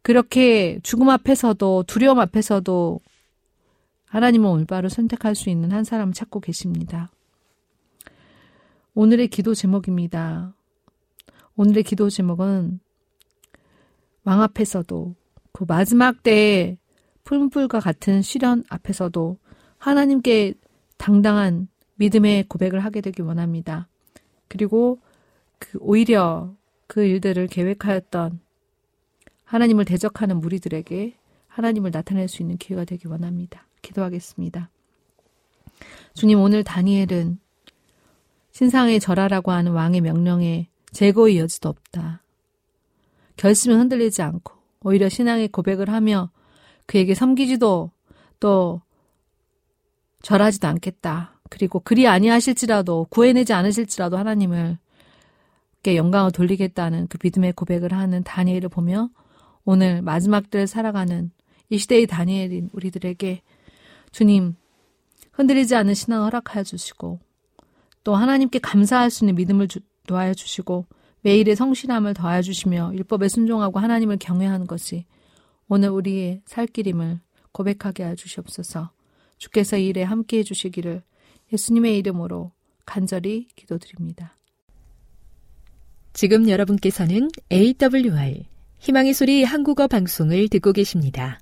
그렇게 0.01 0.81
죽음 0.83 1.11
앞에서도 1.11 1.85
두려움 1.87 2.21
앞에서도 2.21 3.01
하나님은 4.09 4.49
올바로 4.49 4.89
선택할 4.89 5.35
수 5.35 5.51
있는 5.51 5.73
한 5.73 5.85
사람을 5.85 6.15
찾고 6.15 6.41
계십니다. 6.41 7.11
오늘의 8.95 9.29
기도 9.29 9.55
제목입니다. 9.55 10.55
오늘의 11.57 11.83
기도 11.85 12.11
제목은 12.11 12.81
왕 14.25 14.43
앞에서도 14.43 15.15
그 15.53 15.65
마지막 15.69 16.23
때의 16.23 16.79
풀물과 17.25 17.81
같은 17.81 18.23
시련 18.23 18.65
앞에서도 18.69 19.37
하나님께 19.77 20.55
당당한 20.97 21.69
믿음의 21.97 22.45
고백을 22.49 22.81
하게 22.81 23.01
되기 23.01 23.23
원합니다. 23.23 23.89
그리고 24.49 24.99
그 25.59 25.79
오히려 25.81 26.55
그 26.87 27.05
일들을 27.05 27.47
계획하였던 27.49 28.41
하나님을 29.45 29.85
대적하는 29.85 30.41
무리들에게 30.41 31.15
하나님을 31.49 31.91
나타낼 31.91 32.29
수 32.29 32.43
있는 32.43 32.57
기회가 32.57 32.85
되기 32.85 33.09
원합니다. 33.09 33.68
기도하겠습니다. 33.83 34.71
주님, 36.15 36.41
오늘 36.41 36.65
다니엘은 36.65 37.39
신상의 38.53 39.01
절하라고 39.01 39.53
하는 39.53 39.73
왕의 39.73 40.01
명령에 40.01 40.69
제거의 40.93 41.39
여지도 41.39 41.69
없다. 41.69 42.23
결심은 43.37 43.79
흔들리지 43.79 44.23
않고 44.23 44.55
오히려 44.81 45.09
신앙의 45.09 45.49
고백을 45.49 45.91
하며 45.91 46.31
그에게 46.87 47.15
섬기지도 47.15 47.91
또 48.41 48.83
절하지도 50.23 50.67
않겠다. 50.67 51.41
그리고 51.51 51.81
그리 51.81 52.07
아니하실지라도 52.07 53.07
구해내지 53.11 53.53
않으실지라도 53.53 54.19
하나님을 54.19 54.79
께 55.83 55.97
영광을 55.97 56.33
돌리겠다는 56.33 57.07
그 57.07 57.19
믿음의 57.23 57.53
고백을 57.53 57.93
하는 57.93 58.25
다니엘을 58.25 58.69
보며 58.69 59.11
오늘 59.65 60.03
마지막 60.03 60.51
때를 60.51 60.67
살아가는 60.67 61.31
이 61.71 61.79
시대의 61.79 62.07
다니엘인 62.07 62.71
우리들에게 62.73 63.43
주님, 64.13 64.57
흔들리지 65.33 65.75
않는 65.75 65.95
신앙을 65.95 66.27
허락하여 66.27 66.65
주시고, 66.65 67.21
또 68.05 68.15
하나님께 68.15 68.59
감사할 68.59 69.11
수 69.11 69.25
있는 69.25 69.35
믿음을 69.37 69.69
주, 69.69 69.81
도하여 70.07 70.35
주시고, 70.35 70.87
매일의 71.23 71.57
성실함을 71.57 72.15
더하여 72.15 72.43
주시며, 72.43 72.93
율법에 72.95 73.29
순종하고 73.29 73.79
하나님을 73.79 74.19
경외하는 74.19 74.67
것이 74.67 75.05
오늘 75.69 75.91
우리의 75.91 76.43
살 76.47 76.67
길임을 76.67 77.21
고백하게 77.53 78.03
하여 78.03 78.15
주시옵소서. 78.15 78.91
주께서 79.37 79.77
이 79.77 79.87
일에 79.87 80.03
함께 80.03 80.39
해 80.39 80.43
주시기를 80.43 81.03
예수님의 81.53 81.99
이름으로 81.99 82.53
간절히 82.85 83.49
기도드립니다. 83.55 84.37
지금 86.13 86.49
여러분께서는 86.49 87.29
AWR 87.53 88.45
희망의 88.79 89.15
소리 89.15 89.45
한국어 89.45 89.87
방송을 89.87 90.49
듣고 90.49 90.73
계십니다. 90.73 91.41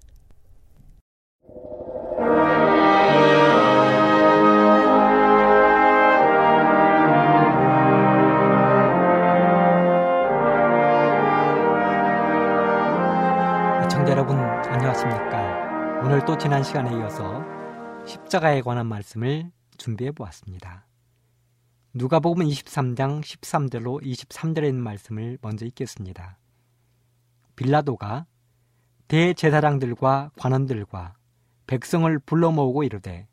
안녕하십니까? 14.87 16.01
오늘 16.05 16.25
또 16.25 16.39
지난 16.39 16.63
시간에 16.63 16.97
이어서 16.97 17.43
십자가에 18.07 18.61
관한 18.61 18.87
말씀을 18.87 19.51
준비해 19.79 20.13
보았습니다. 20.13 20.87
누가복음 21.93 22.45
23장 22.45 23.21
13절로 23.21 24.01
23절에 24.01 24.69
있는 24.69 24.85
말씀을 24.85 25.39
먼저 25.43 25.67
읽겠습니다. 25.67 26.39
빌라도가 27.57 28.27
대제사장들과 29.09 30.31
관원들과 30.39 31.15
백성을 31.67 32.17
불러 32.21 32.53
모으고 32.53 32.85
이르되 32.85 33.27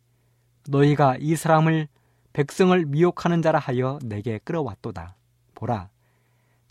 너희가 0.69 1.17
이 1.19 1.35
사람을 1.35 1.87
백성을 2.33 2.83
미혹하는 2.85 3.43
자라 3.43 3.59
하여 3.59 3.99
내게 4.03 4.39
끌어왔도다. 4.39 5.17
보라, 5.53 5.89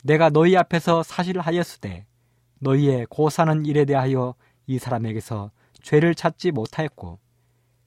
내가 0.02 0.30
너희 0.30 0.56
앞에서 0.56 1.04
사실하였으되 1.04 2.04
너희의 2.58 3.06
고사는 3.10 3.64
일에 3.64 3.84
대하여 3.84 4.34
이 4.66 4.78
사람에게서 4.78 5.50
죄를 5.82 6.14
찾지 6.14 6.52
못하였고 6.52 7.18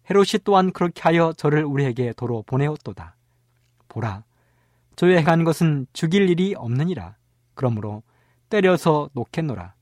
헤롯이 0.09 0.41
또한 0.43 0.71
그렇게 0.71 1.01
하여 1.01 1.33
저를 1.33 1.63
우리에게 1.63 2.13
도로 2.13 2.43
보내었도다. 2.43 3.15
보라, 3.87 4.23
저의 4.95 5.17
행한 5.17 5.43
것은 5.43 5.87
죽일 5.93 6.29
일이 6.29 6.53
없느니라. 6.55 7.15
그러므로 7.53 8.03
때려서 8.49 9.09
놓겠노라. 9.13 9.73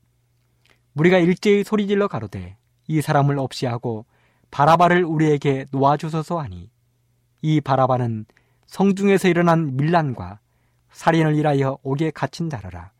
우리가 0.94 1.18
일제히 1.18 1.64
소리질러 1.64 2.08
가로되 2.08 2.56
이 2.86 3.00
사람을 3.00 3.38
없이 3.38 3.66
하고 3.66 4.06
바라바를 4.50 5.04
우리에게 5.04 5.66
놓아주소서 5.72 6.40
하니 6.40 6.70
이 7.42 7.60
바라바는 7.60 8.26
성중에서 8.66 9.28
일어난 9.28 9.76
밀란과 9.76 10.38
살인을 10.90 11.34
일하여 11.34 11.78
옥에 11.82 12.10
갇힌 12.12 12.48
자라라. 12.48 12.92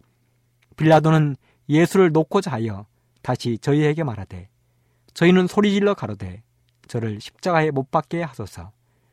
빌라도는 0.77 1.37
예수를 1.69 2.13
놓고자 2.13 2.51
하여 2.51 2.87
다시 3.25 3.57
저희에게 3.57 4.05
말하되 4.05 4.51
저희는 5.15 5.47
소리질러 5.47 5.95
가로되 5.95 6.43
저를 6.87 7.23
십자가에 7.23 7.71
못 7.71 7.91
박게 7.91 8.23
하소서 8.23 8.71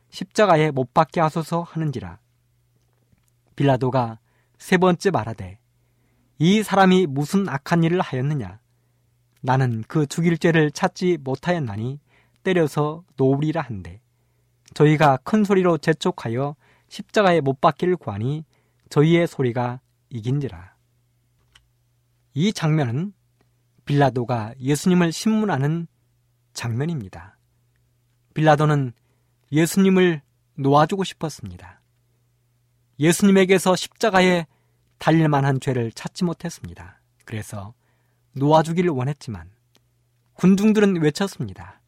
십자가에 0.09 0.71
못 0.71 0.93
박게 0.93 1.21
하소서 1.21 1.61
하는지라. 1.61 2.19
빌라도가 3.55 4.19
세 4.57 4.77
번째 4.77 5.11
말하되 5.11 5.59
이 6.39 6.61
사람이 6.61 7.07
무슨 7.07 7.47
악한 7.47 7.85
일을 7.85 8.01
하였느냐? 8.01 8.59
나는 9.39 9.81
그 9.87 10.05
죽일 10.05 10.37
죄를 10.37 10.71
찾지 10.71 11.19
못하였나니 11.23 12.01
때려서 12.43 13.05
놓으리라 13.15 13.61
한데 13.61 14.01
저희가 14.73 15.19
큰 15.23 15.45
소리로 15.45 15.77
재촉하여 15.77 16.57
십자가에 16.89 17.39
못 17.39 17.61
박기를 17.61 17.95
구하니 17.95 18.43
저희의 18.89 19.25
소리가 19.25 19.79
이긴지라. 20.09 20.75
이 22.33 22.51
장면은 22.51 23.13
빌라도가 23.85 24.53
예수님을 24.59 25.11
신문하는 25.11 25.87
장면입니다. 26.53 27.37
빌라도는 28.33 28.93
예수님을 29.51 30.21
놓아주고 30.55 31.03
싶었습니다. 31.03 31.81
예수님에게서 32.99 33.75
십자가에 33.75 34.45
달릴 34.97 35.27
만한 35.27 35.59
죄를 35.59 35.91
찾지 35.91 36.23
못했습니다. 36.23 37.01
그래서 37.25 37.73
놓아주기를 38.33 38.91
원했지만 38.91 39.49
군중들은 40.33 41.01
외쳤습니다. 41.01 41.81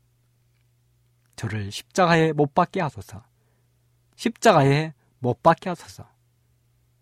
저를 1.36 1.72
십자가에 1.72 2.34
못 2.34 2.54
박게 2.54 2.82
하소서. 2.82 3.24
십자가에 4.16 4.94
못 5.20 5.42
박게 5.42 5.70
하소서. 5.70 6.08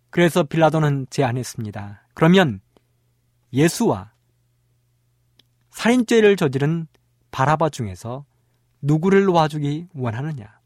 그래서 0.09 0.43
빌라도는 0.43 1.07
제안했습니다. 1.09 2.07
그러면 2.13 2.61
예수와 3.53 4.10
살인죄를 5.71 6.35
저지른 6.35 6.87
바라바 7.31 7.69
중에서 7.69 8.25
누구를 8.81 9.25
놓아주기 9.25 9.87
원하느냐? 9.93 10.59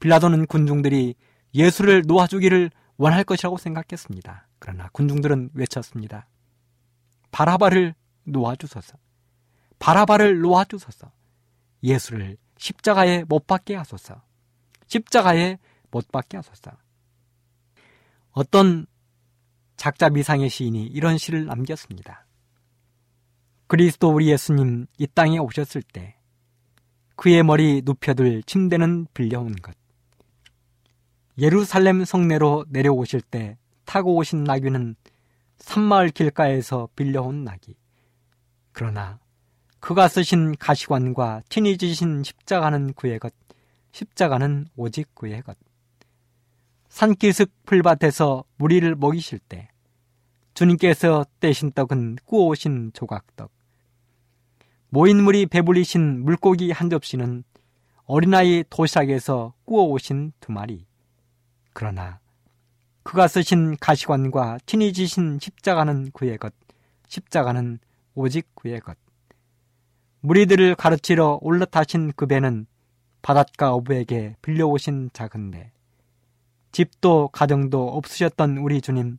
빌라도는 0.00 0.46
군중들이 0.46 1.14
예수를 1.54 2.02
놓아주기를 2.06 2.70
원할 2.96 3.24
것이라고 3.24 3.56
생각했습니다. 3.56 4.48
그러나 4.58 4.88
군중들은 4.92 5.50
외쳤습니다. 5.54 6.28
바라바를 7.30 7.94
놓아주소서. 8.24 8.98
바라바를 9.78 10.40
놓아주소서. 10.40 11.10
예수를 11.82 12.36
십자가에 12.58 13.24
못 13.24 13.46
박게 13.46 13.74
하소서. 13.74 14.22
십자가에 14.86 15.58
못 15.90 16.10
박게 16.10 16.36
하소서. 16.36 16.70
어떤 18.32 18.86
작자 19.76 20.10
미상의 20.10 20.48
시인이 20.48 20.84
이런 20.86 21.18
시를 21.18 21.46
남겼습니다. 21.46 22.26
그리스도 23.66 24.10
우리 24.10 24.28
예수님 24.28 24.86
이 24.98 25.06
땅에 25.06 25.38
오셨을 25.38 25.82
때 25.82 26.16
그의 27.16 27.42
머리 27.42 27.82
눕혀둘 27.84 28.42
침대는 28.44 29.06
빌려온 29.14 29.54
것. 29.56 29.76
예루살렘 31.38 32.04
성내로 32.04 32.66
내려오실 32.68 33.20
때 33.22 33.56
타고 33.84 34.16
오신 34.16 34.44
나귀는 34.44 34.96
산마을 35.58 36.10
길가에서 36.10 36.88
빌려온 36.96 37.44
나귀. 37.44 37.74
그러나 38.72 39.18
그가 39.80 40.08
쓰신 40.08 40.56
가시관과 40.56 41.42
친히 41.48 41.76
지신 41.76 42.22
십자가는 42.22 42.92
그의 42.94 43.18
것, 43.18 43.32
십자가는 43.92 44.66
오직 44.76 45.14
그의 45.14 45.42
것. 45.42 45.56
산기슭 46.88 47.48
풀밭에서 47.64 48.44
무리를 48.56 48.94
먹이실 48.94 49.38
때 49.40 49.68
주님께서 50.54 51.24
떼신 51.40 51.72
떡은 51.72 52.16
구워오신 52.24 52.92
조각떡. 52.92 53.50
모인 54.90 55.22
물이 55.22 55.46
배불리신 55.46 56.24
물고기 56.24 56.70
한 56.70 56.90
접시는 56.90 57.44
어린아이 58.04 58.64
도시락에서 58.68 59.54
구워오신 59.64 60.32
두 60.40 60.52
마리. 60.52 60.84
그러나 61.72 62.20
그가 63.02 63.26
쓰신 63.28 63.76
가시관과 63.78 64.58
친히 64.66 64.92
지신 64.92 65.38
십자가는 65.40 66.10
그의 66.12 66.36
것, 66.36 66.52
십자가는 67.08 67.78
오직 68.14 68.54
그의 68.54 68.80
것. 68.80 68.98
무리들을 70.20 70.74
가르치러 70.74 71.38
올라타신 71.40 72.12
그 72.14 72.26
배는 72.26 72.66
바닷가 73.22 73.72
어부에게 73.72 74.36
빌려오신 74.42 75.10
작은 75.12 75.50
배. 75.50 75.72
집도 76.70 77.28
가정도 77.28 77.88
없으셨던 77.88 78.58
우리 78.58 78.80
주님, 78.80 79.18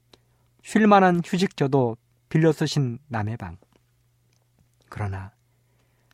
쉴만한 0.64 1.22
휴식처도 1.24 1.98
빌려 2.30 2.52
쓰신 2.52 3.00
남의 3.08 3.38
방. 3.38 3.58
그러나 4.90 5.32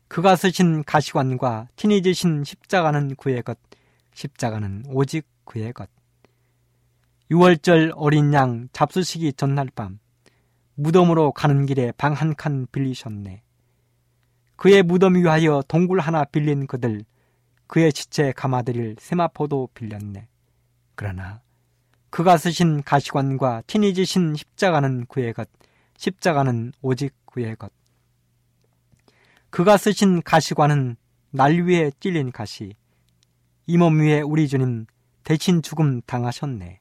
그가 0.08 0.36
쓰신 0.36 0.84
가시관과 0.84 1.68
친히 1.76 2.02
지신 2.02 2.44
십자가는 2.44 3.14
그의 3.16 3.42
것, 3.42 3.58
십자가는 4.14 4.84
오직 4.88 5.26
그의 5.44 5.72
것. 5.72 5.88
6월절 7.30 7.92
어린 7.94 8.32
양 8.34 8.68
잡수시기 8.72 9.32
전날 9.34 9.68
밤 9.74 10.00
무덤으로 10.74 11.32
가는 11.32 11.64
길에 11.66 11.92
방 11.92 12.12
한 12.14 12.34
칸 12.34 12.66
빌리셨네. 12.72 13.42
그의 14.56 14.82
무덤 14.82 15.14
위하여 15.14 15.62
동굴 15.68 16.00
하나 16.00 16.24
빌린 16.24 16.66
그들 16.66 17.04
그의 17.66 17.92
시체 17.94 18.32
감아드릴 18.32 18.96
세마포도 18.98 19.68
빌렸네. 19.74 20.26
그러나 20.96 21.40
그가 22.10 22.36
쓰신 22.36 22.82
가시관과 22.82 23.62
친히 23.66 23.94
지신 23.94 24.34
십자가는 24.34 25.06
그의 25.06 25.32
것, 25.32 25.48
십자가는 25.96 26.72
오직 26.82 27.14
그의 27.26 27.54
것. 27.56 27.72
그가 29.50 29.76
쓰신 29.76 30.22
가시관은 30.22 30.96
날 31.30 31.62
위에 31.62 31.92
찔린 32.00 32.32
가시, 32.32 32.74
이 33.66 33.76
몸 33.78 34.00
위에 34.00 34.20
우리 34.20 34.48
주님 34.48 34.86
대신 35.22 35.62
죽음 35.62 36.00
당하셨네. 36.02 36.80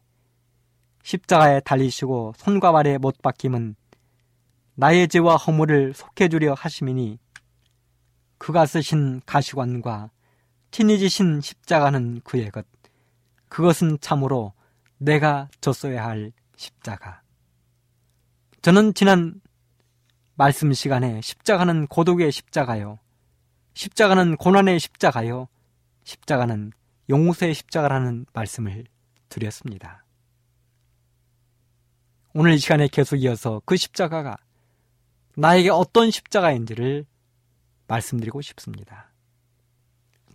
십자가에 1.03 1.59
달리시고 1.61 2.33
손과 2.37 2.71
발에 2.71 2.97
못 2.97 3.21
박힘은 3.21 3.75
나의 4.75 5.07
죄와 5.07 5.35
허물을 5.35 5.93
속해주려 5.93 6.55
하심이니 6.55 7.19
그가 8.37 8.65
쓰신 8.65 9.21
가시관과 9.25 10.09
친히 10.71 10.97
지신 10.97 11.41
십자가는 11.41 12.21
그의 12.23 12.49
것. 12.49 12.65
그것은 13.49 13.99
참으로 13.99 14.53
내가 14.99 15.49
졌어야 15.61 16.05
할 16.05 16.31
십자가. 16.55 17.21
저는 18.61 18.93
지난 18.93 19.41
말씀 20.35 20.71
시간에 20.73 21.21
십자가는 21.21 21.87
고독의 21.87 22.31
십자가요. 22.31 22.99
십자가는 23.73 24.35
고난의 24.35 24.79
십자가요. 24.79 25.47
십자가는 26.03 26.71
용서의 27.09 27.53
십자가라는 27.53 28.25
말씀을 28.33 28.85
드렸습니다. 29.29 30.05
오늘 32.33 32.53
이 32.53 32.57
시간에 32.57 32.87
계속 32.87 33.15
이어서 33.17 33.61
그 33.65 33.77
십자가가 33.77 34.37
나에게 35.35 35.69
어떤 35.69 36.11
십자가인지를 36.11 37.05
말씀드리고 37.87 38.41
싶습니다. 38.41 39.11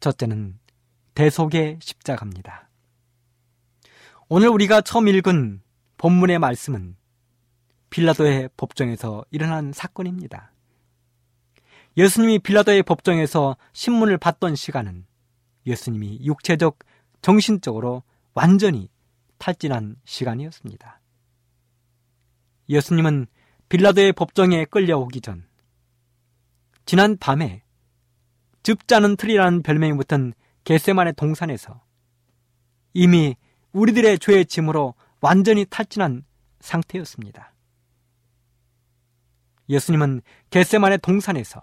첫째는 0.00 0.58
대속의 1.14 1.78
십자가입니다. 1.80 2.63
오늘 4.36 4.48
우리가 4.48 4.80
처음 4.80 5.06
읽은 5.06 5.62
본문의 5.96 6.40
말씀은 6.40 6.96
빌라도의 7.90 8.50
법정에서 8.56 9.24
일어난 9.30 9.72
사건입니다. 9.72 10.50
예수님이 11.96 12.40
빌라도의 12.40 12.82
법정에서 12.82 13.56
신문을 13.74 14.18
받던 14.18 14.56
시간은 14.56 15.06
예수님이 15.68 16.18
육체적, 16.24 16.80
정신적으로 17.22 18.02
완전히 18.32 18.90
탈진한 19.38 19.94
시간이었습니다. 20.04 21.00
예수님은 22.70 23.28
빌라도의 23.68 24.14
법정에 24.14 24.64
끌려오기 24.64 25.20
전 25.20 25.46
지난 26.86 27.16
밤에 27.18 27.62
즙자는 28.64 29.14
틀이라는 29.14 29.62
별명이 29.62 29.96
붙은 29.96 30.34
겟세만의 30.64 31.12
동산에서 31.12 31.84
이미 32.94 33.36
우리들의 33.74 34.20
죄의 34.20 34.46
짐으로 34.46 34.94
완전히 35.20 35.66
탈진한 35.68 36.24
상태였습니다. 36.60 37.52
예수님은 39.68 40.22
겟세만의 40.50 40.98
동산에서 40.98 41.62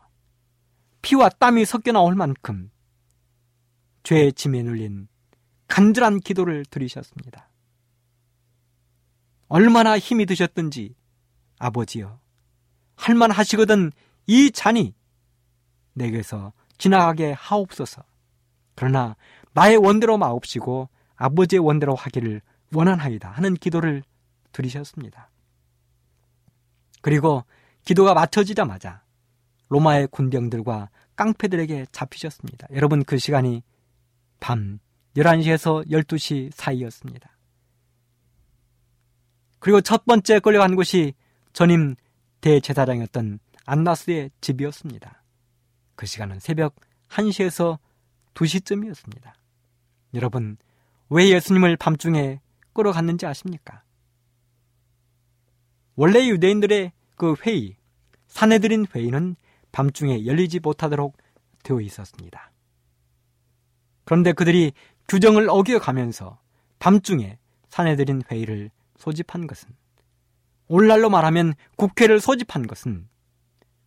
피와 1.01 1.29
땀이 1.29 1.65
섞여 1.65 1.91
나올 1.91 2.15
만큼 2.15 2.69
죄의 4.03 4.33
짐에 4.33 4.61
눌린 4.61 5.07
간절한 5.67 6.19
기도를 6.19 6.65
드리셨습니다. 6.65 7.49
얼마나 9.47 9.97
힘이 9.97 10.25
드셨든지 10.25 10.95
아버지여 11.59 12.19
할만 12.95 13.31
하시거든 13.31 13.91
이 14.27 14.51
잔이 14.51 14.93
내게서 15.93 16.53
지나가게 16.77 17.31
하옵소서. 17.33 18.03
그러나 18.75 19.15
나의 19.53 19.77
원대로 19.77 20.17
마옵시고 20.17 20.89
아버지의 21.21 21.59
원대로 21.59 21.93
하기를 21.93 22.41
원한하이다 22.73 23.29
하는 23.29 23.53
기도를 23.53 24.03
드리셨습니다. 24.51 25.29
그리고 27.01 27.43
기도가 27.85 28.13
맞춰지자마자 28.13 29.03
로마의 29.69 30.07
군병들과 30.07 30.89
깡패들에게 31.15 31.87
잡히셨습니다. 31.91 32.67
여러분 32.73 33.03
그 33.03 33.17
시간이 33.17 33.63
밤 34.39 34.79
11시에서 35.15 35.87
12시 35.87 36.51
사이였습니다. 36.53 37.37
그리고 39.59 39.79
첫 39.81 40.05
번째 40.05 40.39
끌려간 40.39 40.75
곳이 40.75 41.13
전임 41.53 41.95
대제사장이었던 42.41 43.39
안나스의 43.65 44.31
집이었습니다. 44.41 45.23
그 45.95 46.07
시간은 46.07 46.39
새벽 46.39 46.75
1시에서 47.09 47.77
2시쯤이었습니다. 48.33 49.33
여러분, 50.15 50.57
왜 51.13 51.27
예수님을 51.27 51.75
밤중에 51.75 52.39
끌어갔는지 52.71 53.25
아십니까? 53.25 53.83
원래 55.95 56.25
유대인들의 56.25 56.93
그 57.17 57.35
회의, 57.45 57.75
사내들인 58.27 58.85
회의는 58.95 59.35
밤중에 59.73 60.25
열리지 60.25 60.61
못하도록 60.61 61.17
되어 61.63 61.81
있었습니다. 61.81 62.53
그런데 64.05 64.31
그들이 64.31 64.71
규정을 65.09 65.49
어겨가면서 65.49 66.39
밤중에 66.79 67.37
사내들인 67.67 68.21
회의를 68.31 68.71
소집한 68.95 69.47
것은 69.47 69.69
오늘날로 70.69 71.09
말하면 71.09 71.55
국회를 71.75 72.21
소집한 72.21 72.67
것은 72.67 73.09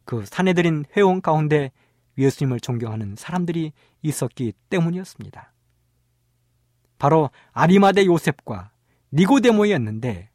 그 0.04 0.26
사내들인 0.26 0.84
회원 0.94 1.22
가운데 1.22 1.72
예수님을 2.18 2.60
존경하는 2.60 3.16
사람들이 3.16 3.72
있었기 4.02 4.52
때문이었습니다. 4.68 5.53
바로 7.04 7.28
아리마대 7.52 8.06
요셉과 8.06 8.70
니고데모였는데 9.12 10.30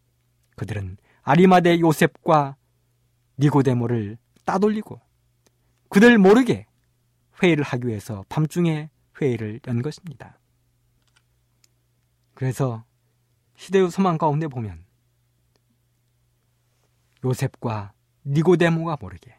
그들은 0.56 0.98
아리마대 1.24 1.80
요셉과 1.80 2.58
니고데모를 3.40 4.20
따돌리고 4.46 5.02
그들 5.90 6.20
모르게 6.20 6.68
회의를 7.42 7.64
하기 7.64 7.88
위해서 7.88 8.24
밤중에 8.30 8.92
회의를 9.20 9.62
연 9.68 9.82
것입니다. 9.82 10.38
그래서 12.36 12.86
시대의 13.56 13.90
소망 13.90 14.20
가운데 14.20 14.48
보면 14.48 14.86
요셉과 17.26 17.94
니고데모가 18.28 18.98
모르게 19.02 19.36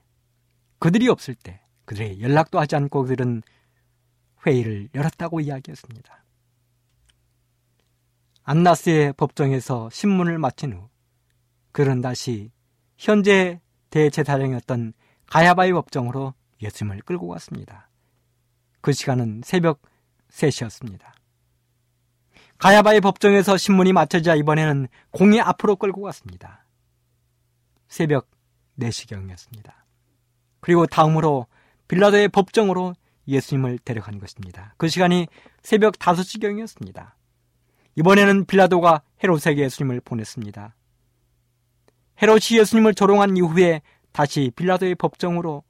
그들이 0.81 1.09
없을 1.09 1.37
때 1.37 1.61
그들의 1.85 2.23
연락도 2.23 2.59
하지 2.59 2.75
않고 2.75 3.05
그들은 3.05 3.45
회의를 4.45 4.89
열었다고 4.97 5.39
이야기했습니다. 5.39 6.20
안나스의 8.51 9.13
법정에서 9.13 9.91
신문을 9.91 10.39
마친 10.39 10.73
후 10.73 10.89
그는 11.71 12.01
다시 12.01 12.51
현재 12.99 13.61
대제사장이었던 13.91 14.93
가야바의 15.27 15.73
법정으로 15.73 16.35
예수님을 16.61 17.03
끌고 17.03 17.29
갔습니다. 17.29 17.89
그 18.81 18.93
시간은 18.93 19.43
새벽 19.45 19.83
3시였습니다. 20.33 21.13
가야바의 22.59 23.01
법정에서 23.03 23.57
신문이 23.57 23.93
맞춰지자 23.93 24.35
이번에는 24.35 24.89
공의 25.13 25.41
앞으로 25.41 25.77
끌고 25.77 26.03
갔습니다. 26.03 26.67
새벽 27.87 28.29
4시경이었습니다. 28.81 29.73
그리고 30.59 30.87
다음으로 30.87 31.47
빌라도의 31.87 32.27
법정으로 32.31 32.95
예수님을 33.29 33.79
데려간 33.79 34.19
것입니다. 34.19 34.75
그 34.77 34.89
시간이 34.89 35.29
새벽 35.63 35.95
5시경이었습니다. 36.01 37.20
이번에는 37.97 38.45
빌라도가 38.45 39.03
헤롯에게 39.23 39.63
예수님을 39.63 40.01
보냈습니다. 40.01 40.75
헤롯이 42.23 42.59
예수님을 42.59 42.95
조롱한 42.95 43.37
이후에 43.37 43.83
다시 44.13 44.51
빌라도의 44.55 44.95
법정으로 44.95 45.65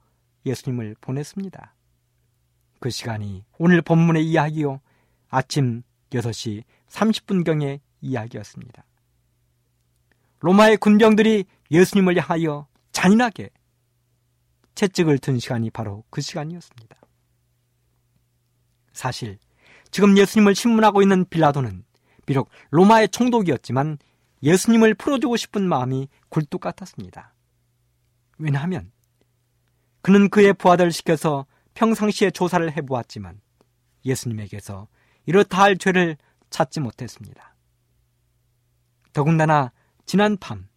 예수님을 0.45 0.95
보냈습니다. 1.01 1.75
그 2.79 2.89
시간이 2.89 3.45
오늘 3.57 3.81
본문의 3.81 4.25
이야기요. 4.25 4.81
아침 5.29 5.83
6시 6.11 6.63
30분경의 6.89 7.79
이야기였습니다. 8.01 8.85
로마의 10.39 10.77
군병들이 10.77 11.45
예수님을 11.69 12.17
향하여 12.17 12.67
잔인하게 12.91 13.49
채찍을 14.75 15.19
든 15.19 15.39
시간이 15.39 15.69
바로 15.69 16.03
그 16.09 16.21
시간이었습니다. 16.21 16.97
사실 18.93 19.37
지금 19.91 20.17
예수님을 20.17 20.55
신문하고 20.55 21.01
있는 21.01 21.25
빌라도는 21.25 21.83
비록 22.25 22.49
로마의 22.71 23.09
총독이었지만 23.09 23.97
예수님을 24.43 24.95
풀어주고 24.95 25.37
싶은 25.37 25.67
마음이 25.67 26.07
굴뚝 26.29 26.61
같았습니다. 26.61 27.33
왜냐하면 28.37 28.91
그는 30.01 30.29
그의 30.29 30.53
부하들을 30.53 30.91
시켜서 30.91 31.45
평상시에 31.73 32.31
조사를 32.31 32.75
해보았지만 32.75 33.39
예수님에게서 34.05 34.87
이렇다 35.25 35.61
할 35.61 35.77
죄를 35.77 36.17
찾지 36.49 36.79
못했습니다. 36.79 37.55
더군다나 39.13 39.71
지난 40.05 40.37
밤 40.37 40.67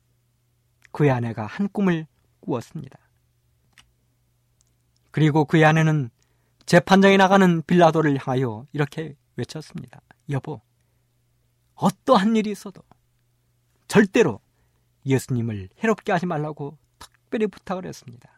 그의 0.93 1.11
아내가 1.11 1.47
한 1.47 1.69
꿈을 1.69 2.07
꾸었습니다. 2.41 2.99
그리고 5.11 5.45
그의 5.45 5.65
아내는 5.65 6.11
재판장에 6.67 7.17
나가는 7.17 7.63
빌라도를 7.63 8.19
향하여 8.19 8.67
이렇게 8.73 9.17
외쳤습니다. 9.37 10.01
여보, 10.31 10.61
어떠한 11.75 12.37
일이 12.37 12.51
있어도 12.51 12.83
절대로 13.89 14.41
예수님을 15.07 15.69
해롭게 15.83 16.13
하지 16.13 16.27
말라고 16.27 16.79
특별히 16.99 17.47
부탁을 17.47 17.87
했습니다. 17.87 18.31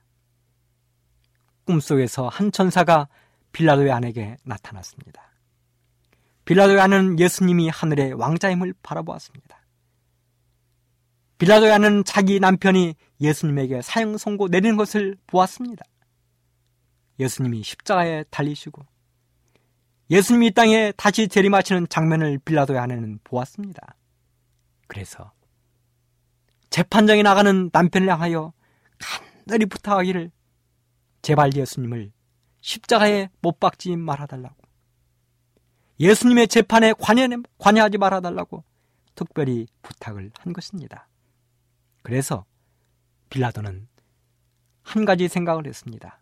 꿈속에서 1.64 2.28
한 2.28 2.52
천사가 2.52 3.08
빌라도의 3.52 3.90
아내에게 3.92 4.36
나타났습니다. 4.44 5.22
빌라도의 6.44 6.80
아내는 6.80 7.18
예수님이 7.18 7.68
하늘의 7.68 8.14
왕자임을 8.14 8.74
바라보았습니다. 8.82 9.60
빌라도의 11.38 11.72
아내는 11.72 12.04
자기 12.04 12.40
남편이 12.40 12.94
예수님에게 13.20 13.82
사형 13.82 14.16
선고 14.16 14.48
내리는 14.48 14.76
것을 14.76 15.16
보았습니다. 15.26 15.84
예수님이 17.18 17.62
십자가에 17.62 18.24
달리시고 18.30 18.86
예수님이 20.10 20.52
땅에 20.52 20.92
다시 20.96 21.28
재림하시는 21.28 21.88
장면을 21.88 22.38
빌라도의 22.38 22.78
아내는 22.78 23.18
보았습니다. 23.24 23.96
그래서 24.86 25.32
재판장에 26.70 27.22
나가는 27.22 27.70
남편을 27.72 28.08
향하여 28.08 28.52
간절히 28.98 29.66
부탁하기를 29.66 30.30
제발 31.22 31.54
예수님을 31.54 32.12
십자가에 32.60 33.30
못 33.40 33.58
박지 33.58 33.96
말아달라고 33.96 34.54
예수님의 35.98 36.48
재판에 36.48 36.92
관여, 36.92 37.26
관여하지 37.58 37.98
말아달라고 37.98 38.64
특별히 39.14 39.66
부탁을 39.82 40.30
한 40.38 40.52
것입니다. 40.52 41.08
그래서 42.02 42.44
빌라도는 43.30 43.88
한 44.82 45.04
가지 45.04 45.26
생각을 45.26 45.66
했습니다. 45.66 46.20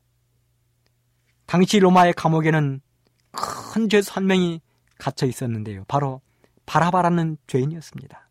당시 1.44 1.78
로마의 1.80 2.14
감옥에는 2.14 2.80
큰 3.36 3.88
죄수 3.88 4.12
한 4.14 4.26
명이 4.26 4.60
갇혀 4.98 5.26
있었는데요. 5.26 5.84
바로 5.88 6.20
바라바라는 6.66 7.36
죄인이었습니다. 7.46 8.28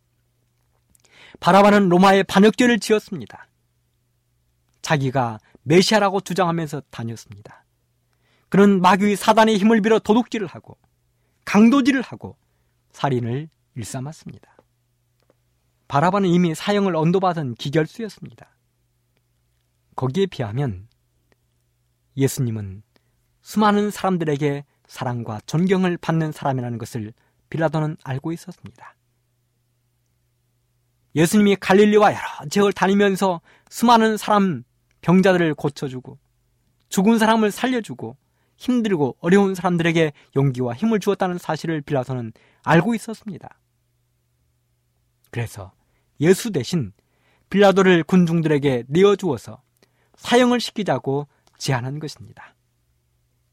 바라바는 1.39 1.89
로마의 1.89 2.23
반역죄를 2.23 2.79
지었습니다. 2.79 3.47
자기가 4.81 5.39
메시아라고 5.63 6.21
주장하면서 6.21 6.83
다녔습니다. 6.89 7.65
그는 8.49 8.81
마귀의 8.81 9.15
사단의 9.15 9.57
힘을 9.57 9.81
빌어 9.81 9.99
도둑질을 9.99 10.47
하고 10.47 10.77
강도질을 11.45 12.01
하고 12.01 12.37
살인을 12.91 13.49
일삼았습니다. 13.75 14.55
바라바는 15.87 16.29
이미 16.29 16.53
사형을 16.55 16.95
언도받은 16.95 17.55
기결수였습니다. 17.55 18.55
거기에 19.95 20.25
비하면 20.27 20.87
예수님은 22.17 22.83
수많은 23.41 23.91
사람들에게 23.91 24.65
사랑과 24.87 25.39
존경을 25.45 25.97
받는 25.97 26.31
사람이라는 26.31 26.77
것을 26.77 27.13
빌라도는 27.49 27.97
알고 28.03 28.31
있었습니다. 28.31 28.95
예수님이 31.15 31.55
갈릴리와 31.57 32.11
여러 32.11 32.49
지역을 32.49 32.73
다니면서 32.73 33.41
수많은 33.69 34.17
사람 34.17 34.63
병자들을 35.01 35.53
고쳐주고 35.55 36.17
죽은 36.89 37.19
사람을 37.19 37.51
살려주고 37.51 38.17
힘들고 38.57 39.17
어려운 39.19 39.55
사람들에게 39.55 40.13
용기와 40.35 40.73
힘을 40.73 40.99
주었다는 40.99 41.37
사실을 41.37 41.81
빌라도는 41.81 42.33
알고 42.63 42.95
있었습니다. 42.95 43.59
그래서 45.31 45.71
예수 46.19 46.51
대신 46.51 46.93
빌라도를 47.49 48.03
군중들에게 48.03 48.85
내어주어서 48.87 49.61
사형을 50.15 50.59
시키자고 50.59 51.27
제안한 51.57 51.99
것입니다. 51.99 52.55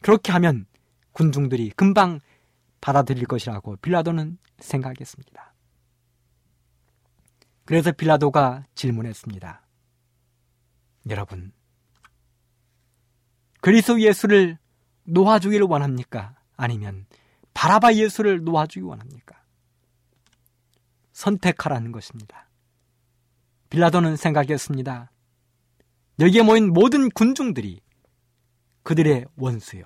그렇게 0.01 0.33
하면 0.33 0.67
군중들이 1.13 1.71
금방 1.71 2.21
받아들일 2.81 3.27
것이라고 3.27 3.77
빌라도는 3.77 4.39
생각했습니다. 4.59 5.55
그래서 7.65 7.93
빌라도가 7.93 8.67
질문했습니다. 8.75 9.67
여러분, 11.09 11.53
그리스도 13.61 14.01
예수를 14.01 14.59
놓아주기를 15.05 15.67
원합니까? 15.67 16.37
아니면 16.57 17.07
바라바 17.55 17.95
예수를 17.95 18.43
놓아주기 18.45 18.85
원합니까? 18.85 19.43
선택하라는 21.13 21.93
것입니다. 21.93 22.49
빌라도는 23.69 24.17
생각했습니다. 24.17 25.11
여기에 26.19 26.43
모인 26.43 26.73
모든 26.73 27.09
군중들이 27.11 27.81
그들의 28.83 29.27
원수요. 29.37 29.85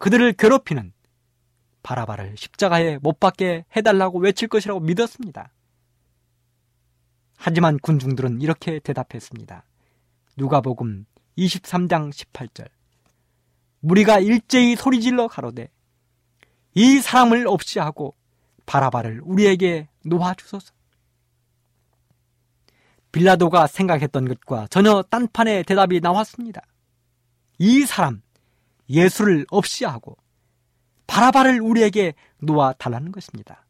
그들을 0.00 0.32
괴롭히는 0.32 0.92
바라바를 1.82 2.34
십자가에 2.36 2.98
못 2.98 3.20
박게 3.20 3.66
해달라고 3.76 4.18
외칠 4.18 4.48
것이라고 4.48 4.80
믿었습니다. 4.80 5.52
하지만 7.36 7.78
군중들은 7.78 8.40
이렇게 8.40 8.80
대답했습니다. 8.80 9.62
누가복음 10.38 11.04
23장 11.36 12.10
18절. 12.10 12.68
무리가 13.80 14.20
일제히 14.20 14.74
소리질러 14.74 15.28
가로되 15.28 15.68
이 16.74 16.98
사람을 17.00 17.46
없이 17.46 17.78
하고 17.78 18.16
바라바를 18.64 19.20
우리에게 19.22 19.88
놓아 20.06 20.32
주소서. 20.32 20.72
빌라도가 23.12 23.66
생각했던 23.66 24.28
것과 24.28 24.66
전혀 24.68 25.02
딴판의 25.02 25.64
대답이 25.64 26.00
나왔습니다. 26.00 26.62
이 27.58 27.84
사람 27.84 28.22
예수를 28.90 29.46
없이 29.50 29.84
하고 29.84 30.16
바라바를 31.06 31.60
우리에게 31.60 32.14
놓아 32.38 32.72
달라는 32.74 33.12
것입니다. 33.12 33.66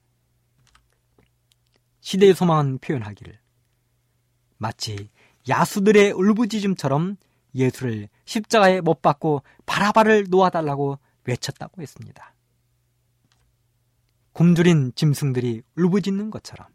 시대의 2.00 2.34
소망은 2.34 2.78
표현하기를 2.78 3.38
마치 4.56 5.10
야수들의 5.48 6.12
울부짖음처럼 6.12 7.16
예수를 7.54 8.08
십자가에 8.24 8.80
못 8.80 9.02
박고 9.02 9.42
바라바를 9.66 10.26
놓아달라고 10.28 10.98
외쳤다고 11.24 11.82
했습니다. 11.82 12.34
굶주린 14.32 14.92
짐승들이 14.94 15.62
울부짖는 15.76 16.30
것처럼 16.30 16.68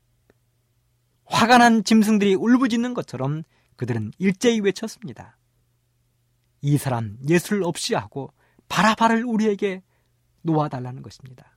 화가 1.26 1.58
난 1.58 1.84
짐승들이 1.84 2.36
울부짖는 2.36 2.94
것처럼 2.94 3.44
그들은 3.76 4.12
일제히 4.20 4.60
외쳤습니다. 4.60 5.38
이 6.66 6.80
사람 6.80 7.16
예수를 7.30 7.64
없이 7.64 7.94
하고 7.94 8.34
바라바를 8.70 9.24
우리에게 9.24 9.84
놓아달라는 10.42 11.04
것입니다. 11.04 11.56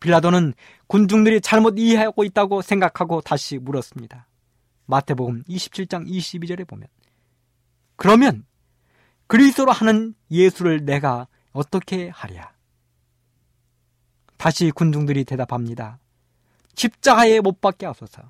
빌라도는 0.00 0.54
군중들이 0.86 1.42
잘못 1.42 1.78
이해하고 1.78 2.24
있다고 2.24 2.62
생각하고 2.62 3.20
다시 3.20 3.58
물었습니다. 3.58 4.26
마태복음 4.86 5.44
27장 5.44 6.08
22절에 6.08 6.66
보면 6.66 6.88
그러면 7.96 8.46
그리스도로 9.26 9.70
하는 9.70 10.14
예수를 10.30 10.86
내가 10.86 11.28
어떻게 11.52 12.08
하랴? 12.08 12.52
다시 14.38 14.70
군중들이 14.70 15.24
대답합니다. 15.24 15.98
십자가에 16.74 17.40
못 17.40 17.60
박게 17.60 17.84
하소서. 17.84 18.22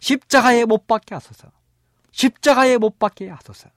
십자가에 0.00 0.64
못 0.64 0.88
박게 0.88 1.14
하소서. 1.14 1.52
십자가에 2.10 2.78
못 2.78 2.98
박게 2.98 3.28
하소서. 3.28 3.70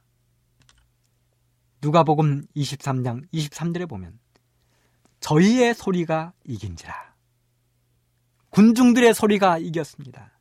누가복음 1.84 2.46
23장 2.56 3.30
23절에 3.34 3.90
보면 3.90 4.18
저희의 5.20 5.74
소리가 5.74 6.32
이긴지라. 6.46 7.14
군중들의 8.52 9.14
소리가 9.14 9.58
이겼습니다. 9.58 10.32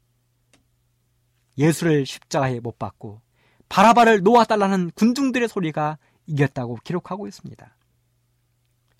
예수를 1.58 2.06
십자가에 2.06 2.60
못 2.60 2.78
박고 2.78 3.20
바라바를 3.68 4.22
놓아달라는 4.22 4.92
군중들의 4.94 5.48
소리가 5.48 5.98
이겼다고 6.26 6.76
기록하고 6.84 7.26
있습니다. 7.26 7.76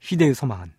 시대의 0.01 0.35
소망은 0.35 0.75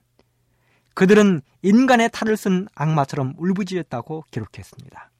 그들은 0.95 1.41
인간의 1.61 2.09
탈을 2.11 2.35
쓴 2.35 2.67
악마처럼 2.75 3.35
울부짖었다고 3.37 4.25
기록했습니다. 4.31 5.11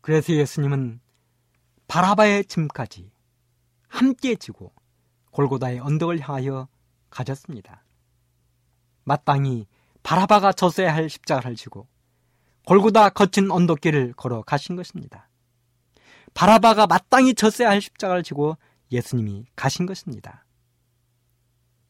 그래서 0.00 0.32
예수님은 0.32 1.00
바라바의 1.88 2.46
짐까지 2.46 3.10
함께 3.88 4.36
지고 4.36 4.72
골고다의 5.32 5.80
언덕을 5.80 6.20
향하여 6.20 6.68
가졌습니다. 7.10 7.84
마땅히 9.04 9.66
바라바가 10.02 10.52
졌어야 10.52 10.94
할 10.94 11.08
십자가를 11.08 11.56
지고 11.56 11.88
골고다 12.66 13.10
거친 13.10 13.50
언덕길을 13.50 14.12
걸어 14.14 14.42
가신 14.42 14.76
것입니다. 14.76 15.28
바라바가 16.34 16.86
마땅히 16.86 17.34
졌어야 17.34 17.70
할 17.70 17.80
십자가를 17.80 18.22
지고 18.22 18.56
예수님이 18.92 19.46
가신 19.56 19.86
것입니다. 19.86 20.44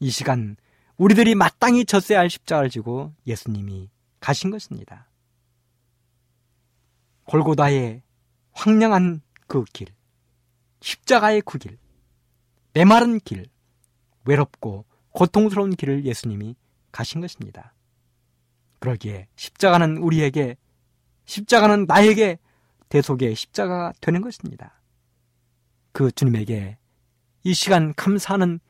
이 0.01 0.11
시간 0.11 0.57
우리들이 0.97 1.35
마땅히 1.35 1.85
졌어야 1.85 2.21
할 2.21 2.31
십자가를 2.31 2.71
지고 2.71 3.13
예수님이 3.27 3.91
가신 4.21 4.51
것입니다. 4.51 5.09
골고다의 7.25 8.03
황량한 8.53 9.21
그 9.47 9.65
길, 9.73 9.89
십자가의 10.81 11.43
그 11.43 11.59
길, 11.59 11.79
메마른 12.79 13.19
길, 13.19 13.45
외롭고 14.25 14.85
고통스러운 15.11 15.75
길을 15.75 16.05
예수님이 16.05 16.55
가신 16.93 17.21
것입니다. 17.21 17.75
그러기에 18.79 19.27
십자가는 19.35 19.97
우리에게, 19.97 20.57
십자가는 21.25 21.87
나에게 21.87 22.39
대속의 22.89 23.35
십자가가 23.35 23.93
되는 24.01 24.21
것입니다. 24.21 24.81
그 25.91 26.13
주님에게 26.13 26.79
이 27.43 27.53
시간 27.53 27.93
감사하는 27.95 28.61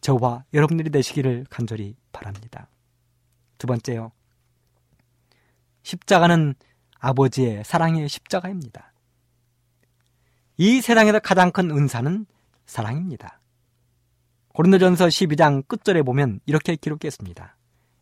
저와 0.00 0.46
여러분들이 0.54 0.88
되시기를 0.88 1.44
간절히 1.50 1.96
바랍니다. 2.12 2.70
두 3.58 3.66
번째요. 3.66 4.10
십자가는 5.82 6.54
아버지의 6.98 7.64
사랑의 7.64 8.08
십자가입니다. 8.08 8.94
이 10.56 10.80
세상에서 10.80 11.18
가장 11.18 11.52
큰 11.52 11.70
은사는 11.70 12.24
사랑입니다. 12.64 13.39
고린도전서 14.52 15.06
12장 15.06 15.66
끝절에 15.66 16.02
보면 16.02 16.40
이렇게 16.46 16.76
기록했습니다. 16.76 17.56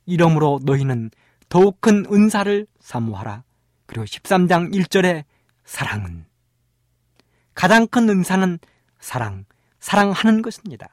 이러므로 0.06 0.60
너희는 0.64 1.10
더욱 1.48 1.80
큰 1.80 2.04
은사를 2.10 2.66
사모하라. 2.80 3.44
그리고 3.86 4.04
13장 4.04 4.72
1절에 4.74 5.24
사랑은 5.64 6.26
가장 7.54 7.86
큰 7.86 8.08
은사는 8.08 8.58
사랑, 9.00 9.44
사랑하는 9.80 10.42
것입니다. 10.42 10.88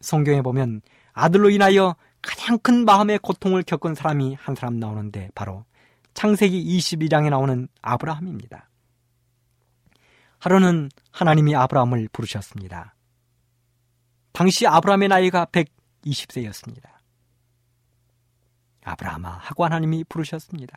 성경에 0.00 0.42
보면 0.42 0.82
아들로 1.12 1.50
인하여 1.50 1.96
가장 2.22 2.58
큰 2.58 2.84
마음의 2.84 3.18
고통을 3.18 3.62
겪은 3.62 3.94
사람이 3.94 4.36
한 4.38 4.54
사람 4.54 4.78
나오는데 4.78 5.30
바로 5.34 5.64
창세기 6.14 6.78
22장에 6.78 7.28
나오는 7.28 7.68
아브라함입니다. 7.82 8.68
하루는 10.38 10.90
하나님이 11.10 11.56
아브라함을 11.56 12.08
부르셨습니다. 12.12 12.94
당시 14.34 14.66
아브라함의 14.66 15.08
나이가 15.08 15.46
120세였습니다. 15.46 16.90
아브라함아 18.82 19.30
하고 19.30 19.64
하나님이 19.64 20.02
부르셨습니다. 20.08 20.76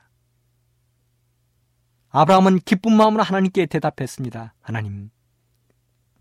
아브라함은 2.10 2.60
기쁜 2.60 2.96
마음으로 2.96 3.24
하나님께 3.24 3.66
대답했습니다. 3.66 4.54
하나님, 4.62 5.10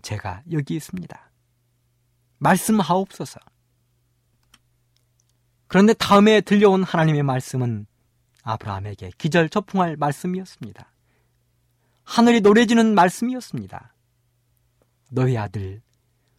제가 0.01 0.43
여기 0.51 0.77
있습니다. 0.77 1.31
말씀하옵소서. 2.39 3.39
그런데 5.67 5.93
다음에 5.93 6.41
들려온 6.41 6.85
하나님의 6.85 7.23
말씀은 7.23 7.87
아브라함에게 8.45 9.11
기절 9.19 9.51
초풍할 9.51 9.97
말씀이었습니다. 9.99 10.91
하늘이 12.03 12.41
노래지는 12.41 12.95
말씀이었습니다. 12.95 13.95
너의 15.11 15.37
아들, 15.37 15.83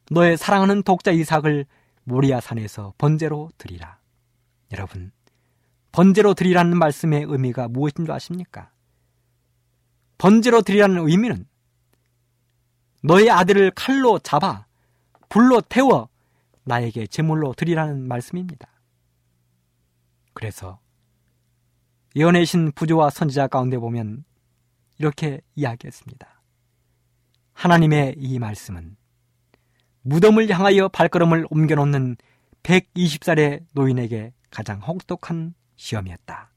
너의 0.09 0.37
사랑하는 0.37 0.83
독자 0.83 1.11
이삭을 1.11 1.65
모리아 2.03 2.39
산에서 2.39 2.93
번제로 2.97 3.49
드리라. 3.57 3.99
여러분, 4.71 5.11
번제로 5.91 6.33
드리라는 6.33 6.77
말씀의 6.77 7.25
의미가 7.27 7.67
무엇인 7.67 8.05
줄 8.05 8.11
아십니까? 8.11 8.71
번제로 10.17 10.61
드리라는 10.61 11.07
의미는 11.07 11.47
너의 13.03 13.29
아들을 13.29 13.71
칼로 13.71 14.19
잡아 14.19 14.65
불로 15.29 15.61
태워 15.61 16.09
나에게 16.63 17.07
제물로 17.07 17.53
드리라는 17.53 18.07
말씀입니다. 18.07 18.67
그래서 20.33 20.79
예언의 22.15 22.45
신 22.45 22.71
부조와 22.71 23.09
선지자 23.09 23.47
가운데 23.47 23.77
보면 23.77 24.25
이렇게 24.97 25.41
이야기했습니다. 25.55 26.41
하나님의 27.53 28.15
이 28.17 28.39
말씀은 28.39 28.96
무덤을 30.07 30.49
향하여 30.49 30.87
발걸음을 30.87 31.47
옮겨놓는 31.49 32.15
120살의 32.63 33.65
노인에게 33.73 34.31
가장 34.49 34.79
혹독한 34.79 35.53
시험이었다. 35.75 36.49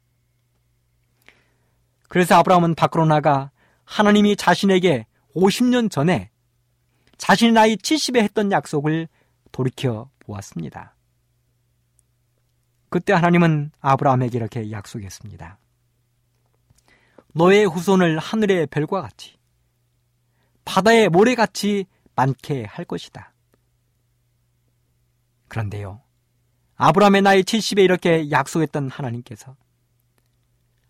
그래서 2.09 2.37
아브라함은 2.37 2.77
밖으로 2.77 3.07
나가 3.07 3.51
하나님이 3.85 4.37
자신에게 4.37 5.07
50년 5.35 5.91
전에 5.91 6.31
자신의 7.19 7.53
나이 7.53 7.77
70에 7.77 8.23
했던 8.23 8.53
약속을 8.53 9.09
돌이켜 9.51 10.11
보았습니다. 10.21 10.95
그때 12.89 13.13
하나님은 13.13 13.73
아브라함에게 13.81 14.39
이렇게 14.39 14.71
약속했습니다. 14.71 15.59
너의 17.35 17.67
후손을 17.67 18.19
하늘의 18.19 18.67
별과 18.67 19.03
같이 19.03 19.37
바다의 20.65 21.09
모래같이 21.09 21.87
많게 22.15 22.65
할 22.65 22.85
것이다. 22.85 23.30
그런데요. 25.51 26.01
아브라함의 26.77 27.21
나이 27.21 27.43
70에 27.43 27.85
이렇게 27.85 28.31
약속했던 28.31 28.89
하나님께서 28.89 29.57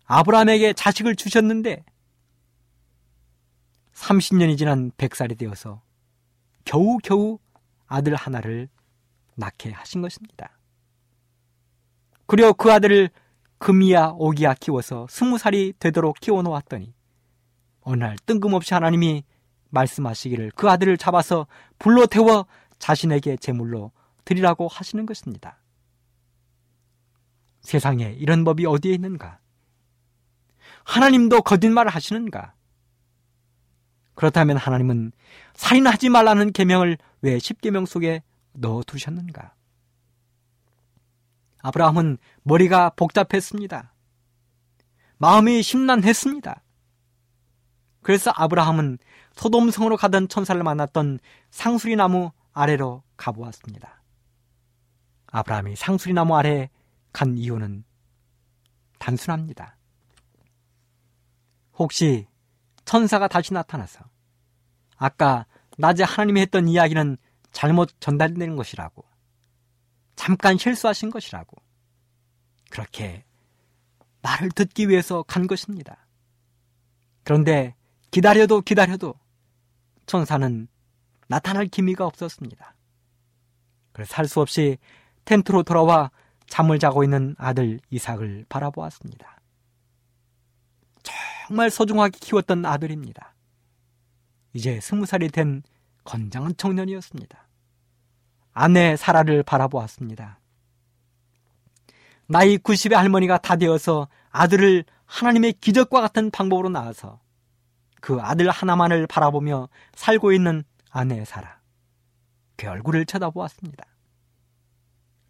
아브라함에게 0.05 0.71
자식을 0.71 1.17
주셨는데 1.17 1.83
30년이 3.93 4.57
지난 4.57 4.91
100살이 4.91 5.37
되어서 5.37 5.81
겨우겨우 6.63 7.39
아들 7.87 8.15
하나를 8.15 8.69
낳게 9.35 9.71
하신 9.71 10.01
것입니다. 10.01 10.57
그리고 12.25 12.53
그 12.53 12.71
아들을 12.71 13.09
금이야 13.57 14.13
오기야 14.15 14.53
키워서 14.55 15.07
스무 15.09 15.37
살이 15.37 15.73
되도록 15.77 16.19
키워놓았더니 16.19 16.93
어느 17.81 18.03
날 18.03 18.15
뜬금없이 18.25 18.73
하나님이 18.73 19.23
말씀하시기를 19.71 20.51
그 20.55 20.69
아들을 20.69 20.97
잡아서 20.97 21.47
불로 21.79 22.05
태워 22.05 22.45
자신에게 22.79 23.37
제물로 23.37 23.91
드리라고 24.25 24.67
하시는 24.67 25.05
것입니다. 25.05 25.57
세상에 27.61 28.15
이런 28.17 28.43
법이 28.43 28.65
어디에 28.65 28.93
있는가? 28.93 29.39
하나님도 30.83 31.41
거짓말을 31.41 31.91
하시는가? 31.91 32.53
그렇다면 34.15 34.57
하나님은 34.57 35.11
살인하지 35.53 36.09
말라는 36.09 36.51
계명을 36.51 36.97
왜 37.21 37.39
십계명 37.39 37.85
속에 37.85 38.23
넣어 38.53 38.83
두셨는가? 38.83 39.53
아브라함은 41.59 42.17
머리가 42.43 42.89
복잡했습니다. 42.91 43.93
마음이 45.17 45.61
심란했습니다. 45.61 46.63
그래서 48.01 48.31
아브라함은 48.35 48.97
소돔성으로 49.33 49.95
가던 49.97 50.27
천사를 50.27 50.61
만났던 50.61 51.19
상수리 51.51 51.95
나무 51.95 52.31
아래로 52.53 53.03
가보았습니다. 53.17 54.00
아브라함이 55.31 55.75
상수리 55.75 56.13
나무 56.13 56.35
아래 56.35 56.69
간 57.11 57.37
이유는 57.37 57.83
단순합니다. 58.99 59.77
혹시 61.73 62.27
천사가 62.85 63.27
다시 63.27 63.53
나타나서 63.53 64.05
아까 64.97 65.45
낮에 65.77 66.03
하나님이 66.03 66.41
했던 66.41 66.67
이야기는 66.67 67.17
잘못 67.51 67.89
전달된 67.99 68.55
것이라고 68.55 69.03
잠깐 70.15 70.57
실수하신 70.57 71.09
것이라고 71.09 71.57
그렇게 72.69 73.25
말을 74.21 74.51
듣기 74.51 74.87
위해서 74.89 75.23
간 75.23 75.47
것입니다. 75.47 76.05
그런데 77.23 77.75
기다려도 78.11 78.61
기다려도 78.61 79.15
천사는 80.05 80.67
나타날 81.27 81.67
기미가 81.67 82.05
없었습니다. 82.05 82.75
그래서 83.93 84.15
할 84.15 84.27
수 84.27 84.41
없이 84.41 84.77
텐트로 85.25 85.63
돌아와 85.63 86.11
잠을 86.47 86.79
자고 86.79 87.03
있는 87.03 87.35
아들 87.37 87.79
이삭을 87.89 88.45
바라보았습니다. 88.49 89.39
정말 91.47 91.69
소중하게 91.69 92.17
키웠던 92.19 92.65
아들입니다. 92.65 93.33
이제 94.53 94.79
스무 94.81 95.05
살이 95.05 95.29
된 95.29 95.63
건장한 96.03 96.55
청년이었습니다. 96.57 97.47
아내 98.53 98.95
사라를 98.97 99.43
바라보았습니다. 99.43 100.39
나이 102.27 102.57
90의 102.57 102.93
할머니가 102.93 103.37
다 103.39 103.55
되어서 103.55 104.07
아들을 104.29 104.85
하나님의 105.05 105.53
기적과 105.53 105.99
같은 106.01 106.31
방법으로 106.31 106.69
낳아서 106.69 107.19
그 107.99 108.19
아들 108.21 108.49
하나만을 108.49 109.07
바라보며 109.07 109.69
살고 109.93 110.31
있는 110.31 110.63
아내 110.89 111.23
사라. 111.25 111.59
그 112.55 112.67
얼굴을 112.67 113.05
쳐다보았습니다. 113.05 113.85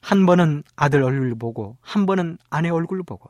한 0.01 0.25
번은 0.25 0.63
아들 0.75 1.03
얼굴을 1.03 1.35
보고 1.35 1.77
한 1.81 2.05
번은 2.05 2.37
아내 2.49 2.69
얼굴을 2.69 3.03
보고 3.03 3.29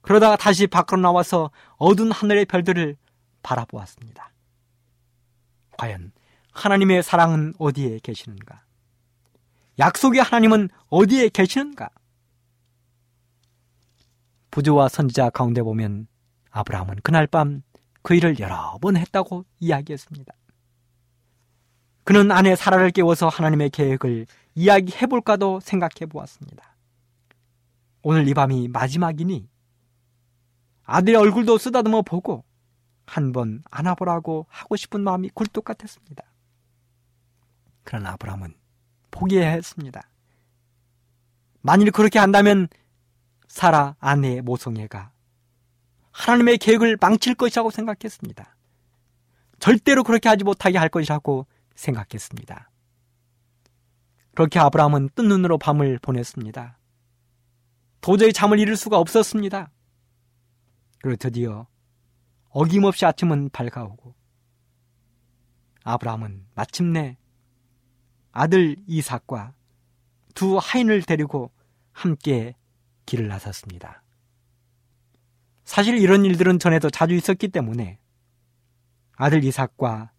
그러다가 0.00 0.36
다시 0.36 0.66
밖으로 0.66 1.00
나와서 1.00 1.50
어두운 1.76 2.10
하늘의 2.10 2.46
별들을 2.46 2.96
바라보았습니다. 3.42 4.32
과연 5.78 6.12
하나님의 6.52 7.02
사랑은 7.02 7.54
어디에 7.58 7.98
계시는가? 8.02 8.62
약속의 9.78 10.22
하나님은 10.22 10.68
어디에 10.88 11.28
계시는가? 11.28 11.90
부조와 14.50 14.88
선지자 14.88 15.30
가운데 15.30 15.62
보면 15.62 16.06
아브라함은 16.50 16.96
그날 17.02 17.26
밤 17.26 17.62
그 18.02 18.14
일을 18.14 18.38
여러 18.40 18.78
번 18.80 18.96
했다고 18.96 19.44
이야기했습니다. 19.60 20.34
그는 22.04 22.32
아내 22.32 22.56
사라를 22.56 22.90
깨워서 22.90 23.28
하나님의 23.28 23.70
계획을 23.70 24.26
이야기해 24.54 25.06
볼까도 25.06 25.60
생각해 25.60 26.06
보았습니다. 26.08 26.76
오늘 28.02 28.28
이 28.28 28.34
밤이 28.34 28.68
마지막이니 28.68 29.48
아들의 30.84 31.16
얼굴도 31.16 31.58
쓰다듬어 31.58 32.02
보고 32.02 32.44
한 33.06 33.32
번 33.32 33.62
안아보라고 33.70 34.46
하고 34.48 34.76
싶은 34.76 35.02
마음이 35.02 35.30
굴뚝 35.34 35.64
같았습니다. 35.64 36.24
그러나 37.84 38.12
아브라함은 38.12 38.54
포기해야 39.10 39.50
했습니다. 39.50 40.02
만일 41.60 41.90
그렇게 41.90 42.18
한다면 42.18 42.68
사라 43.48 43.96
아내의 44.00 44.42
모성애가 44.42 45.12
하나님의 46.12 46.58
계획을 46.58 46.96
망칠 47.00 47.34
것이라고 47.34 47.70
생각했습니다. 47.70 48.56
절대로 49.58 50.02
그렇게 50.04 50.28
하지 50.28 50.44
못하게 50.44 50.78
할 50.78 50.88
것이라고 50.88 51.46
생각했습니다. 51.74 52.70
그렇게 54.34 54.58
아브라함은 54.58 55.10
뜬 55.14 55.28
눈으로 55.28 55.58
밤을 55.58 55.98
보냈습니다. 56.00 56.78
도저히 58.00 58.32
잠을 58.32 58.58
이룰 58.58 58.76
수가 58.76 58.98
없었습니다. 58.98 59.70
그리고 61.00 61.16
드디어 61.16 61.66
어김없이 62.50 63.04
아침은 63.04 63.50
밝아오고 63.50 64.14
아브라함은 65.84 66.46
마침내 66.54 67.16
아들 68.30 68.76
이삭과 68.86 69.54
두 70.34 70.58
하인을 70.58 71.02
데리고 71.02 71.50
함께 71.92 72.54
길을 73.06 73.28
나섰습니다. 73.28 74.02
사실 75.64 75.98
이런 75.98 76.24
일들은 76.24 76.58
전에도 76.58 76.90
자주 76.90 77.14
있었기 77.14 77.48
때문에 77.48 77.98
아들 79.16 79.44
이삭과 79.44 80.10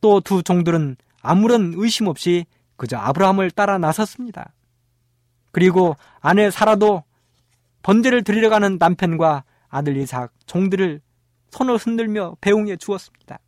또 0.00 0.20
두 0.20 0.42
종들은 0.42 0.96
아무런 1.20 1.72
의심 1.76 2.06
없이 2.06 2.46
그저 2.76 2.96
아브라함을 2.98 3.50
따라 3.50 3.78
나섰습니다. 3.78 4.52
그리고 5.52 5.96
아내 6.20 6.50
사라도 6.50 7.02
번제를 7.82 8.24
드리러 8.24 8.50
가는 8.50 8.76
남편과 8.78 9.44
아들 9.68 9.96
이삭 9.96 10.32
종들을 10.46 11.00
손을 11.50 11.76
흔들며 11.76 12.36
배웅해 12.40 12.76
주었습니다. 12.76 13.38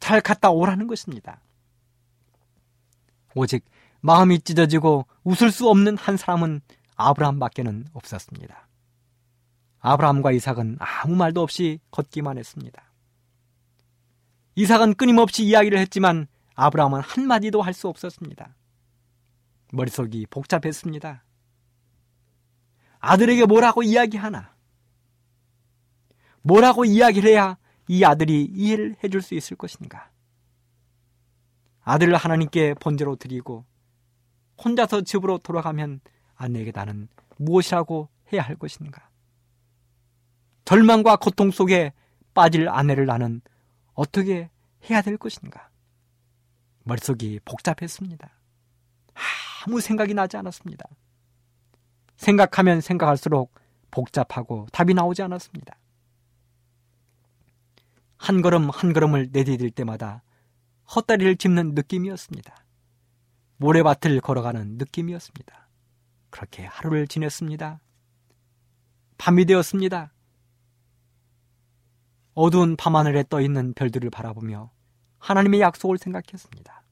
잘 0.00 0.20
갔다 0.20 0.50
오라는 0.50 0.86
것입니다. 0.86 1.40
오직 3.34 3.64
마음이 4.00 4.40
찢어지고 4.40 5.06
웃을 5.24 5.50
수 5.50 5.68
없는 5.68 5.96
한 5.96 6.16
사람은 6.16 6.60
아브라함밖에는 6.96 7.86
없었습니다. 7.92 8.68
아브라함과 9.80 10.32
이삭은 10.32 10.78
아무 10.80 11.14
말도 11.14 11.42
없이 11.42 11.78
걷기만 11.90 12.38
했습니다. 12.38 12.82
이삭은 14.56 14.94
끊임없이 14.94 15.44
이야기를 15.44 15.78
했지만 15.78 16.26
아브라함은 16.58 17.00
한마디도 17.00 17.62
할 17.62 17.72
수 17.72 17.86
없었습니다. 17.86 18.56
머릿속이 19.72 20.26
복잡했습니다. 20.26 21.22
아들에게 22.98 23.46
뭐라고 23.46 23.84
이야기하나? 23.84 24.56
뭐라고 26.42 26.84
이야기를 26.84 27.30
해야 27.30 27.56
이 27.86 28.02
아들이 28.02 28.44
이해를 28.44 28.96
해줄 29.04 29.22
수 29.22 29.36
있을 29.36 29.56
것인가? 29.56 30.10
아들을 31.82 32.16
하나님께 32.16 32.74
번제로 32.74 33.14
드리고 33.14 33.64
혼자서 34.62 35.02
집으로 35.02 35.38
돌아가면 35.38 36.00
아내에게 36.34 36.72
나는 36.74 37.06
무엇이라고 37.36 38.08
해야 38.32 38.42
할 38.42 38.56
것인가? 38.56 39.08
절망과 40.64 41.16
고통 41.16 41.52
속에 41.52 41.92
빠질 42.34 42.68
아내를 42.68 43.06
나는 43.06 43.42
어떻게 43.92 44.50
해야 44.90 45.02
될 45.02 45.16
것인가? 45.16 45.67
머릿속이 46.88 47.40
복잡했습니다. 47.44 48.30
아무 49.66 49.80
생각이 49.80 50.14
나지 50.14 50.36
않았습니다. 50.36 50.84
생각하면 52.16 52.80
생각할수록 52.80 53.54
복잡하고 53.90 54.66
답이 54.72 54.94
나오지 54.94 55.22
않았습니다. 55.22 55.78
한 58.16 58.42
걸음 58.42 58.70
한 58.70 58.92
걸음을 58.92 59.28
내디딜 59.32 59.70
때마다 59.70 60.22
헛다리를 60.94 61.36
짚는 61.36 61.74
느낌이었습니다. 61.74 62.64
모래밭을 63.58 64.20
걸어가는 64.20 64.78
느낌이었습니다. 64.78 65.68
그렇게 66.30 66.64
하루를 66.64 67.06
지냈습니다. 67.06 67.80
밤이 69.18 69.44
되었습니다. 69.44 70.12
어두운 72.34 72.76
밤하늘에 72.76 73.24
떠 73.28 73.40
있는 73.40 73.74
별들을 73.74 74.10
바라보며 74.10 74.70
하나님의 75.18 75.60
약속을 75.60 75.98
생각했습니다. 75.98 76.82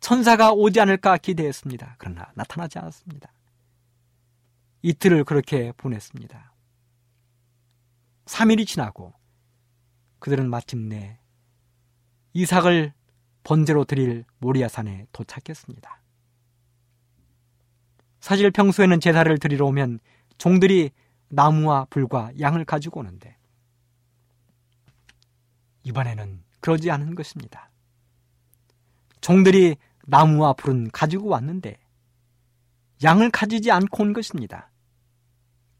천사가 0.00 0.52
오지 0.52 0.80
않을까 0.80 1.16
기대했습니다. 1.16 1.96
그러나 1.98 2.30
나타나지 2.34 2.78
않았습니다. 2.78 3.32
이틀을 4.82 5.24
그렇게 5.24 5.72
보냈습니다. 5.78 6.52
3일이 8.26 8.66
지나고 8.66 9.14
그들은 10.18 10.50
마침내 10.50 11.18
이삭을 12.34 12.92
번제로 13.44 13.84
드릴 13.84 14.24
모리아산에 14.38 15.06
도착했습니다. 15.12 16.02
사실 18.20 18.50
평소에는 18.50 19.00
제사를 19.00 19.38
드리러 19.38 19.66
오면 19.66 20.00
종들이 20.36 20.90
나무와 21.28 21.86
불과 21.88 22.30
양을 22.38 22.66
가지고 22.66 23.00
오는데 23.00 23.38
이번에는 25.84 26.43
그러지 26.64 26.90
않은 26.90 27.14
것입니다. 27.14 27.70
종들이 29.20 29.76
나무와 30.06 30.54
불은 30.54 30.92
가지고 30.92 31.28
왔는데 31.28 31.78
양을 33.02 33.30
가지지 33.30 33.70
않고 33.70 34.02
온 34.02 34.14
것입니다. 34.14 34.70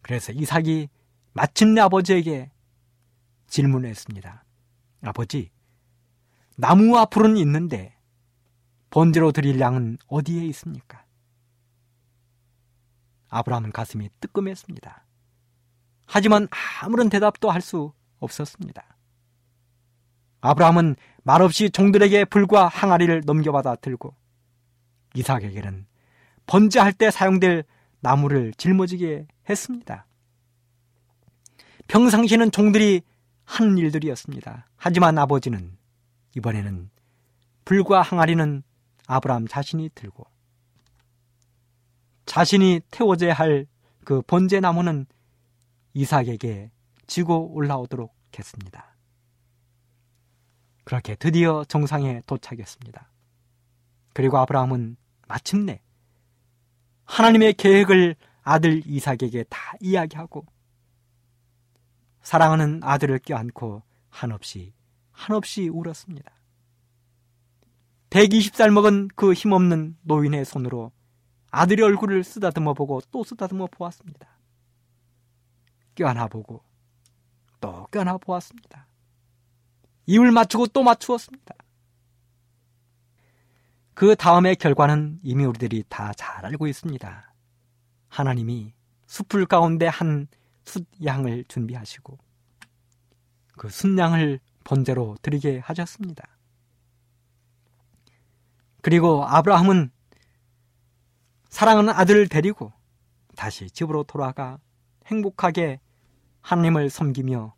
그래서 0.02 0.30
이삭이 0.32 0.90
마침내 1.32 1.80
아버지에게 1.80 2.50
질문했습니다. 3.46 4.44
아버지, 5.00 5.50
나무와 6.58 7.06
불은 7.06 7.38
있는데 7.38 7.96
번제로 8.90 9.32
드릴 9.32 9.58
양은 9.60 9.96
어디에 10.06 10.44
있습니까? 10.48 11.06
아브라함은 13.30 13.72
가슴이 13.72 14.10
뜨끔했습니다. 14.20 15.06
하지만 16.04 16.46
아무런 16.82 17.08
대답도 17.08 17.50
할 17.50 17.62
수 17.62 17.94
없었습니다. 18.18 18.93
아브라함은 20.44 20.96
말없이 21.22 21.70
종들에게 21.70 22.26
불과 22.26 22.68
항아리를 22.68 23.22
넘겨받아 23.24 23.76
들고 23.76 24.14
이삭에게는 25.14 25.86
번제할 26.46 26.92
때 26.92 27.10
사용될 27.10 27.64
나무를 28.00 28.52
짊어지게 28.56 29.26
했습니다. 29.48 30.06
평상시에는 31.88 32.50
종들이 32.50 33.02
하는 33.44 33.78
일들이었습니다. 33.78 34.66
하지만 34.76 35.16
아버지는 35.18 35.76
이번에는 36.36 36.90
불과 37.64 38.02
항아리는 38.02 38.62
아브라함 39.06 39.46
자신이 39.46 39.90
들고 39.94 40.26
자신이 42.26 42.80
태워져야 42.90 43.32
할 43.34 43.66
그 44.04 44.22
번제 44.22 44.60
나무는 44.60 45.06
이삭에게 45.94 46.70
지고 47.06 47.52
올라오도록 47.54 48.14
했습니다. 48.38 48.93
그렇게 50.84 51.14
드디어 51.14 51.64
정상에 51.64 52.22
도착했습니다. 52.26 53.10
그리고 54.12 54.38
아브라함은 54.38 54.96
마침내 55.26 55.80
하나님의 57.04 57.54
계획을 57.54 58.16
아들 58.42 58.82
이삭에게 58.86 59.44
다 59.48 59.74
이야기하고 59.80 60.46
사랑하는 62.22 62.80
아들을 62.82 63.18
껴안고 63.20 63.82
한없이 64.10 64.72
한없이 65.12 65.68
울었습니다. 65.68 66.32
120살 68.10 68.70
먹은 68.70 69.08
그 69.16 69.32
힘없는 69.32 69.96
노인의 70.02 70.44
손으로 70.44 70.92
아들의 71.50 71.84
얼굴을 71.84 72.24
쓰다듬어 72.24 72.74
보고 72.74 73.00
또 73.10 73.24
쓰다듬어 73.24 73.68
보았습니다. 73.70 74.28
껴안아 75.94 76.28
보고 76.28 76.62
또 77.60 77.86
껴안아 77.90 78.18
보았습니다. 78.18 78.86
입을 80.06 80.32
맞추고 80.32 80.68
또 80.68 80.82
맞추었습니다. 80.82 81.54
그 83.94 84.16
다음의 84.16 84.56
결과는 84.56 85.20
이미 85.22 85.44
우리들이 85.44 85.84
다 85.88 86.12
잘 86.14 86.44
알고 86.44 86.66
있습니다. 86.66 87.34
하나님이 88.08 88.74
숲을 89.06 89.46
가운데 89.46 89.86
한 89.86 90.26
숫양을 90.64 91.44
준비하시고 91.48 92.18
그 93.56 93.68
숫양을 93.68 94.40
번제로 94.64 95.16
드리게 95.22 95.60
하셨습니다. 95.60 96.24
그리고 98.82 99.24
아브라함은 99.24 99.90
사랑하는 101.48 101.92
아들을 101.92 102.28
데리고 102.28 102.72
다시 103.36 103.70
집으로 103.70 104.04
돌아가 104.04 104.58
행복하게 105.06 105.80
하나님을 106.40 106.90
섬기며 106.90 107.54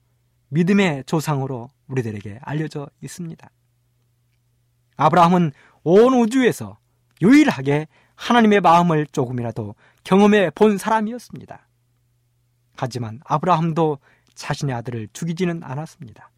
믿음의 0.48 1.04
조상으로 1.06 1.70
우리들에게 1.88 2.40
알려져 2.42 2.88
있습니다. 3.02 3.48
아브라함은 4.96 5.52
온 5.84 6.14
우주에서 6.14 6.78
유일하게 7.22 7.86
하나님의 8.14 8.60
마음을 8.60 9.06
조금이라도 9.06 9.74
경험해 10.04 10.50
본 10.50 10.78
사람이었습니다. 10.78 11.68
하지만 12.76 13.20
아브라함도 13.24 13.98
자신의 14.34 14.74
아들을 14.74 15.08
죽이지는 15.12 15.62
않았습니다. 15.62 16.30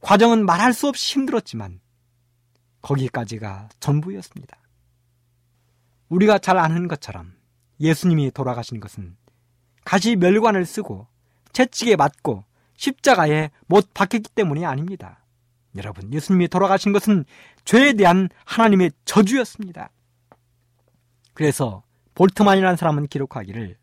과정은 0.00 0.44
말할 0.44 0.72
수 0.72 0.88
없이 0.88 1.14
힘들었지만 1.14 1.80
거기까지가 2.82 3.70
전부였습니다. 3.80 4.58
우리가 6.08 6.38
잘 6.38 6.58
아는 6.58 6.86
것처럼 6.86 7.34
예수님이 7.80 8.30
돌아가신 8.30 8.80
것은 8.80 9.16
가시 9.84 10.16
멸관을 10.16 10.66
쓰고 10.66 11.06
채찍에 11.52 11.96
맞고 11.96 12.44
십자가에 12.76 13.50
못 13.66 13.92
박혔기 13.94 14.30
때문이 14.34 14.64
아닙니다. 14.64 15.24
여러분, 15.76 16.12
예수님이 16.12 16.48
돌아가신 16.48 16.92
것은 16.92 17.24
죄에 17.64 17.94
대한 17.94 18.28
하나님의 18.44 18.92
저주였습니다. 19.04 19.90
그래서 21.32 21.82
볼트만이라는 22.14 22.76
사람은 22.76 23.08
기록하기를 23.08 23.76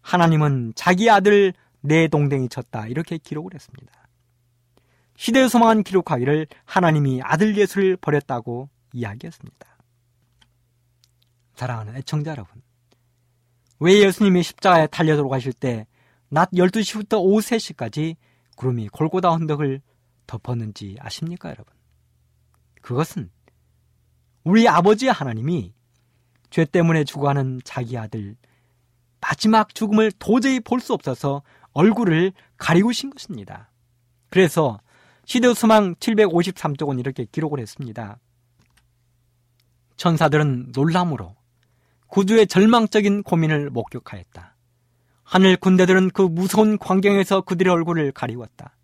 하나님은 0.00 0.72
자기 0.74 1.10
아들 1.10 1.52
내 1.82 2.08
동댕이 2.08 2.48
쳤다 2.48 2.86
이렇게 2.86 3.18
기록을 3.18 3.54
했습니다. 3.54 3.92
시대의 5.16 5.50
소망은 5.50 5.82
기록하기를 5.82 6.46
하나님이 6.64 7.20
아들 7.22 7.56
예수를 7.56 7.98
버렸다고 7.98 8.70
이야기했습니다. 8.94 9.66
사랑하는 11.54 11.96
애청자 11.96 12.30
여러분, 12.30 12.62
왜 13.80 13.98
예수님이 13.98 14.42
십자가에 14.42 14.86
달려 14.86 15.16
들어가실 15.16 15.52
때 15.52 15.86
낮 16.30 16.50
12시부터 16.52 17.18
오후 17.20 17.40
3시까지 17.40 18.16
구름이 18.56 18.88
골고다 18.88 19.30
언덕을 19.30 19.82
덮었는지 20.26 20.96
아십니까, 21.00 21.48
여러분? 21.50 21.74
그것은 22.82 23.30
우리 24.44 24.68
아버지 24.68 25.08
하나님이 25.08 25.74
죄 26.50 26.64
때문에 26.64 27.04
죽어가는 27.04 27.60
자기 27.64 27.98
아들 27.98 28.36
마지막 29.20 29.74
죽음을 29.74 30.12
도저히 30.12 30.60
볼 30.60 30.80
수 30.80 30.94
없어서 30.94 31.42
얼굴을 31.72 32.32
가리우신 32.56 33.10
것입니다. 33.10 33.70
그래서 34.30 34.80
시대수망 35.26 35.96
753쪽은 35.96 36.98
이렇게 36.98 37.26
기록을 37.26 37.60
했습니다. 37.60 38.18
천사들은 39.96 40.72
놀람으로 40.74 41.36
구주의 42.06 42.46
절망적인 42.46 43.22
고민을 43.22 43.70
목격하였다. 43.70 44.56
하늘 45.30 45.56
군대들은 45.56 46.10
그 46.10 46.22
무서운 46.22 46.76
광경에서 46.76 47.42
그들의 47.42 47.72
얼굴을 47.72 48.10
가리웠다. 48.10 48.76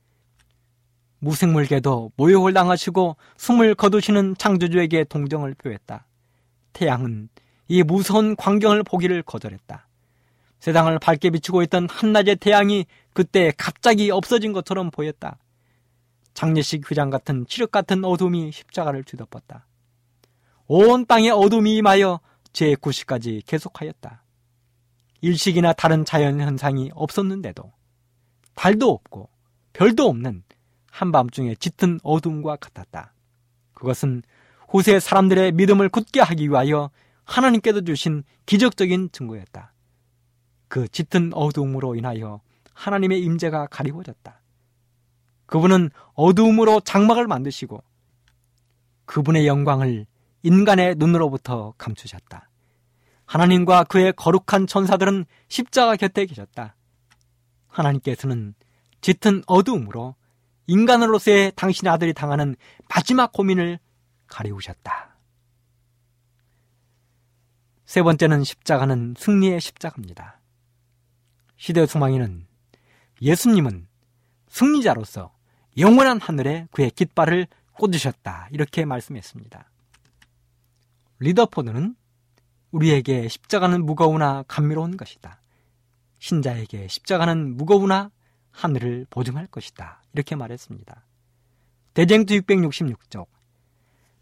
무생물계도 1.18 2.12
모욕을 2.14 2.52
당하시고 2.52 3.16
숨을 3.36 3.74
거두시는 3.74 4.36
창조주에게 4.38 5.02
동정을 5.04 5.54
표했다. 5.54 6.06
태양은 6.72 7.30
이 7.66 7.82
무서운 7.82 8.36
광경을 8.36 8.84
보기를 8.84 9.24
거절했다. 9.24 9.88
세상을 10.60 10.96
밝게 11.00 11.30
비추고 11.30 11.64
있던 11.64 11.88
한낮의 11.90 12.36
태양이 12.36 12.86
그때 13.12 13.52
갑자기 13.56 14.12
없어진 14.12 14.52
것처럼 14.52 14.92
보였다. 14.92 15.38
장례식 16.34 16.88
회장 16.92 17.10
같은 17.10 17.44
칠흑 17.48 17.72
같은 17.72 18.04
어둠이 18.04 18.52
십자가를 18.52 19.02
뒤덮었다. 19.02 19.66
온 20.68 21.06
땅에 21.06 21.30
어둠이 21.30 21.74
임하여 21.78 22.20
제9시까지 22.52 23.42
계속하였다. 23.44 24.22
일식이나 25.26 25.72
다른 25.72 26.04
자연 26.04 26.40
현상이 26.40 26.90
없었는데도 26.94 27.72
달도 28.54 28.90
없고 28.90 29.28
별도 29.72 30.08
없는 30.08 30.44
한밤중에 30.90 31.56
짙은 31.56 31.98
어둠과 32.02 32.56
같았다. 32.56 33.12
그것은 33.74 34.22
후세 34.68 35.00
사람들의 35.00 35.52
믿음을 35.52 35.88
굳게 35.88 36.20
하기 36.20 36.48
위하여 36.48 36.90
하나님께서 37.24 37.80
주신 37.82 38.22
기적적인 38.46 39.10
증거였다. 39.12 39.72
그 40.68 40.88
짙은 40.88 41.32
어두움으로 41.34 41.96
인하여 41.96 42.40
하나님의 42.72 43.20
임재가 43.20 43.66
가리워졌다. 43.66 44.40
그분은 45.46 45.90
어두움으로 46.14 46.80
장막을 46.80 47.26
만드시고 47.26 47.82
그분의 49.04 49.46
영광을 49.46 50.06
인간의 50.42 50.94
눈으로부터 50.96 51.74
감추셨다. 51.78 52.45
하나님과 53.26 53.84
그의 53.84 54.12
거룩한 54.14 54.66
천사들은 54.66 55.26
십자가 55.48 55.96
곁에 55.96 56.26
계셨다. 56.26 56.76
하나님께서는 57.68 58.54
짙은 59.00 59.42
어두움으로 59.46 60.14
인간으로서의 60.66 61.52
당신의 61.54 61.92
아들이 61.92 62.14
당하는 62.14 62.56
마지막 62.88 63.32
고민을 63.32 63.78
가리우셨다. 64.26 65.16
세 67.84 68.02
번째는 68.02 68.42
십자가는 68.42 69.14
승리의 69.16 69.60
십자가입니다. 69.60 70.40
시대 71.56 71.86
소망이는 71.86 72.46
예수님은 73.22 73.86
승리자로서 74.48 75.34
영원한 75.78 76.20
하늘에 76.20 76.66
그의 76.72 76.90
깃발을 76.90 77.46
꽂으셨다. 77.74 78.48
이렇게 78.50 78.84
말씀했습니다. 78.84 79.70
리더포드는 81.20 81.94
우리에게 82.76 83.28
십자가는 83.28 83.86
무거우나 83.86 84.44
감미로운 84.48 84.98
것이다. 84.98 85.40
신자에게 86.18 86.88
십자가는 86.88 87.56
무거우나 87.56 88.10
하늘을 88.50 89.06
보증할 89.08 89.46
것이다. 89.46 90.02
이렇게 90.12 90.36
말했습니다. 90.36 91.04
대쟁투 91.94 92.34
666쪽 92.34 93.28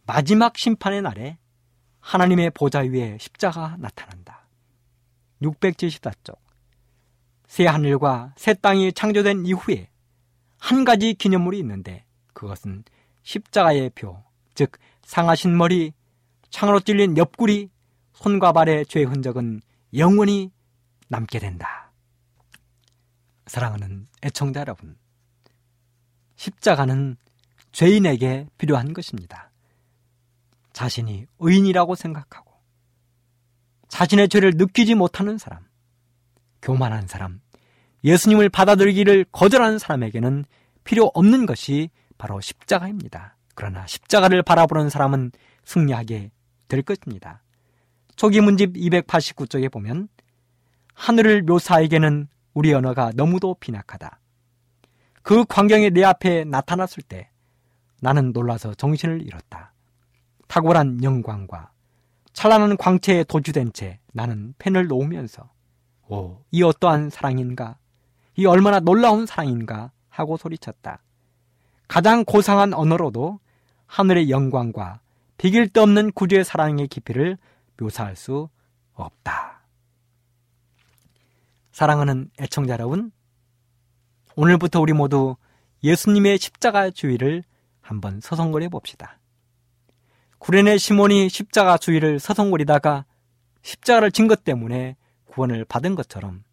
마지막 0.07 0.57
심판의 0.57 1.03
날에 1.03 1.39
하나님의 1.99 2.51
보좌 2.51 2.81
위에 2.81 3.19
십자가 3.21 3.77
나타난다. 3.79 4.47
674쪽 5.43 6.37
새 7.49 7.67
하늘과 7.67 8.35
새 8.37 8.55
땅이 8.55 8.93
창조된 8.93 9.47
이후에 9.47 9.89
한 10.59 10.85
가지 10.85 11.15
기념물이 11.15 11.59
있는데 11.59 12.05
그것은 12.33 12.85
십자가의 13.23 13.91
표, 13.97 14.23
즉 14.55 14.79
상하신 15.03 15.57
머리, 15.57 15.93
창으로 16.51 16.81
찔린 16.81 17.17
옆구리, 17.17 17.74
손과 18.15 18.53
발의 18.53 18.87
죄 18.87 19.03
흔적은 19.03 19.61
영원히 19.97 20.51
남게 21.09 21.39
된다. 21.39 21.93
사랑하는 23.47 24.09
애청자 24.23 24.61
여러분, 24.61 24.97
십자가는 26.37 27.17
죄인에게 27.73 28.49
필요한 28.59 28.93
것입니다. 28.93 29.51
자신이 30.73 31.27
의인이라고 31.39 31.95
생각하고 31.95 32.53
자신의 33.89 34.29
죄를 34.29 34.55
느끼지 34.57 34.95
못하는 34.97 35.39
사람, 35.39 35.65
교만한 36.63 37.07
사람, 37.07 37.41
예수님을 38.03 38.49
받아들이기를 38.49 39.27
거절하는 39.31 39.79
사람에게는 39.79 40.45
필요 40.83 41.11
없는 41.15 41.47
것이 41.47 41.91
바로 42.19 42.41
십자가입니다. 42.41 43.37
그러나 43.55 43.87
십자가를 43.87 44.43
바라보는 44.43 44.91
사람은 44.91 45.31
승리하게 45.65 46.33
될 46.67 46.83
것입니다. 46.83 47.44
초기 48.17 48.41
문집 48.41 48.75
289쪽에 48.75 49.71
보면 49.71 50.09
하늘을 50.95 51.43
묘사에게는 51.43 52.29
우리 52.55 52.73
언어가 52.73 53.11
너무도 53.15 53.57
빈약하다. 53.59 54.21
그 55.23 55.45
광경이 55.45 55.91
내 55.91 56.05
앞에 56.05 56.45
나타났을 56.45 57.03
때 57.03 57.31
나는 58.01 58.33
놀라서 58.33 58.75
정신을 58.75 59.23
잃었다. 59.23 59.73
탁월한 60.47 61.03
영광과 61.03 61.71
찬란한 62.33 62.77
광채에 62.77 63.25
도주된 63.25 63.73
채 63.73 63.99
나는 64.13 64.55
펜을 64.59 64.87
놓으면서 64.87 65.51
오, 66.09 66.43
이 66.51 66.63
어떠한 66.63 67.11
사랑인가? 67.11 67.79
이 68.37 68.47
얼마나 68.47 68.81
놀라운 68.81 69.27
사랑인가? 69.27 69.91
하고 70.09 70.37
소리쳤다. 70.37 71.03
가장 71.89 72.25
고상한 72.25 72.73
언어로도 72.73 73.41
하늘의 73.87 74.31
영광과 74.31 75.01
비길 75.39 75.69
데 75.69 75.81
없는 75.81 76.13
구주의 76.13 76.45
사랑의 76.45 76.89
깊이를 76.89 77.39
묘사할 77.81 78.17
수 78.17 78.49
없다. 78.95 79.63
사랑하는 81.73 82.31
애청자 82.41 82.75
여러분, 82.75 83.11
오늘부터 84.37 84.81
우리 84.81 84.93
모두 84.93 85.37
예수님의 85.83 86.39
십자가 86.39 86.91
주의를 86.91 87.43
한번 87.81 88.21
서성거려 88.21 88.69
봅시다. 88.69 89.19
구레네 90.39 90.79
시몬이 90.79 91.29
십자가 91.29 91.77
주의를 91.79 92.19
서성거리다가 92.21 93.05
십자가를 93.63 94.11
진 94.13 94.29
것 94.29 94.45
때문에 94.45 94.97
구원을 95.27 95.65
받은 95.65 95.95
것처럼 95.95 96.45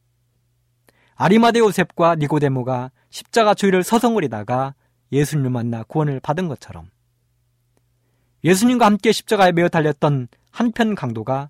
아리마데 1.15 1.59
요셉과 1.59 2.15
니고데모가 2.15 2.91
십자가 3.09 3.53
주의를 3.53 3.83
서성거리다가 3.83 4.73
예수님을 5.11 5.49
만나 5.51 5.83
구원을 5.83 6.19
받은 6.19 6.47
것처럼 6.47 6.89
예수님과 8.43 8.85
함께 8.85 9.11
십자가에 9.11 9.51
매어 9.51 9.69
달렸던 9.69 10.29
한편 10.51 10.95
강도가 10.95 11.49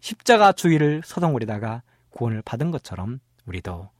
십자가 0.00 0.52
주의를 0.52 1.02
서성거리다가 1.04 1.82
구원을 2.10 2.42
받은 2.42 2.70
것처럼 2.70 3.20
우리도 3.46 3.90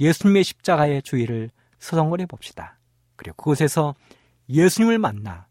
예수님의 0.00 0.44
십자가의 0.44 1.02
주의를 1.02 1.50
서성거려 1.78 2.26
봅시다. 2.26 2.78
그리고 3.16 3.36
그곳에서 3.36 3.94
예수님을 4.48 4.98
만나 4.98 5.46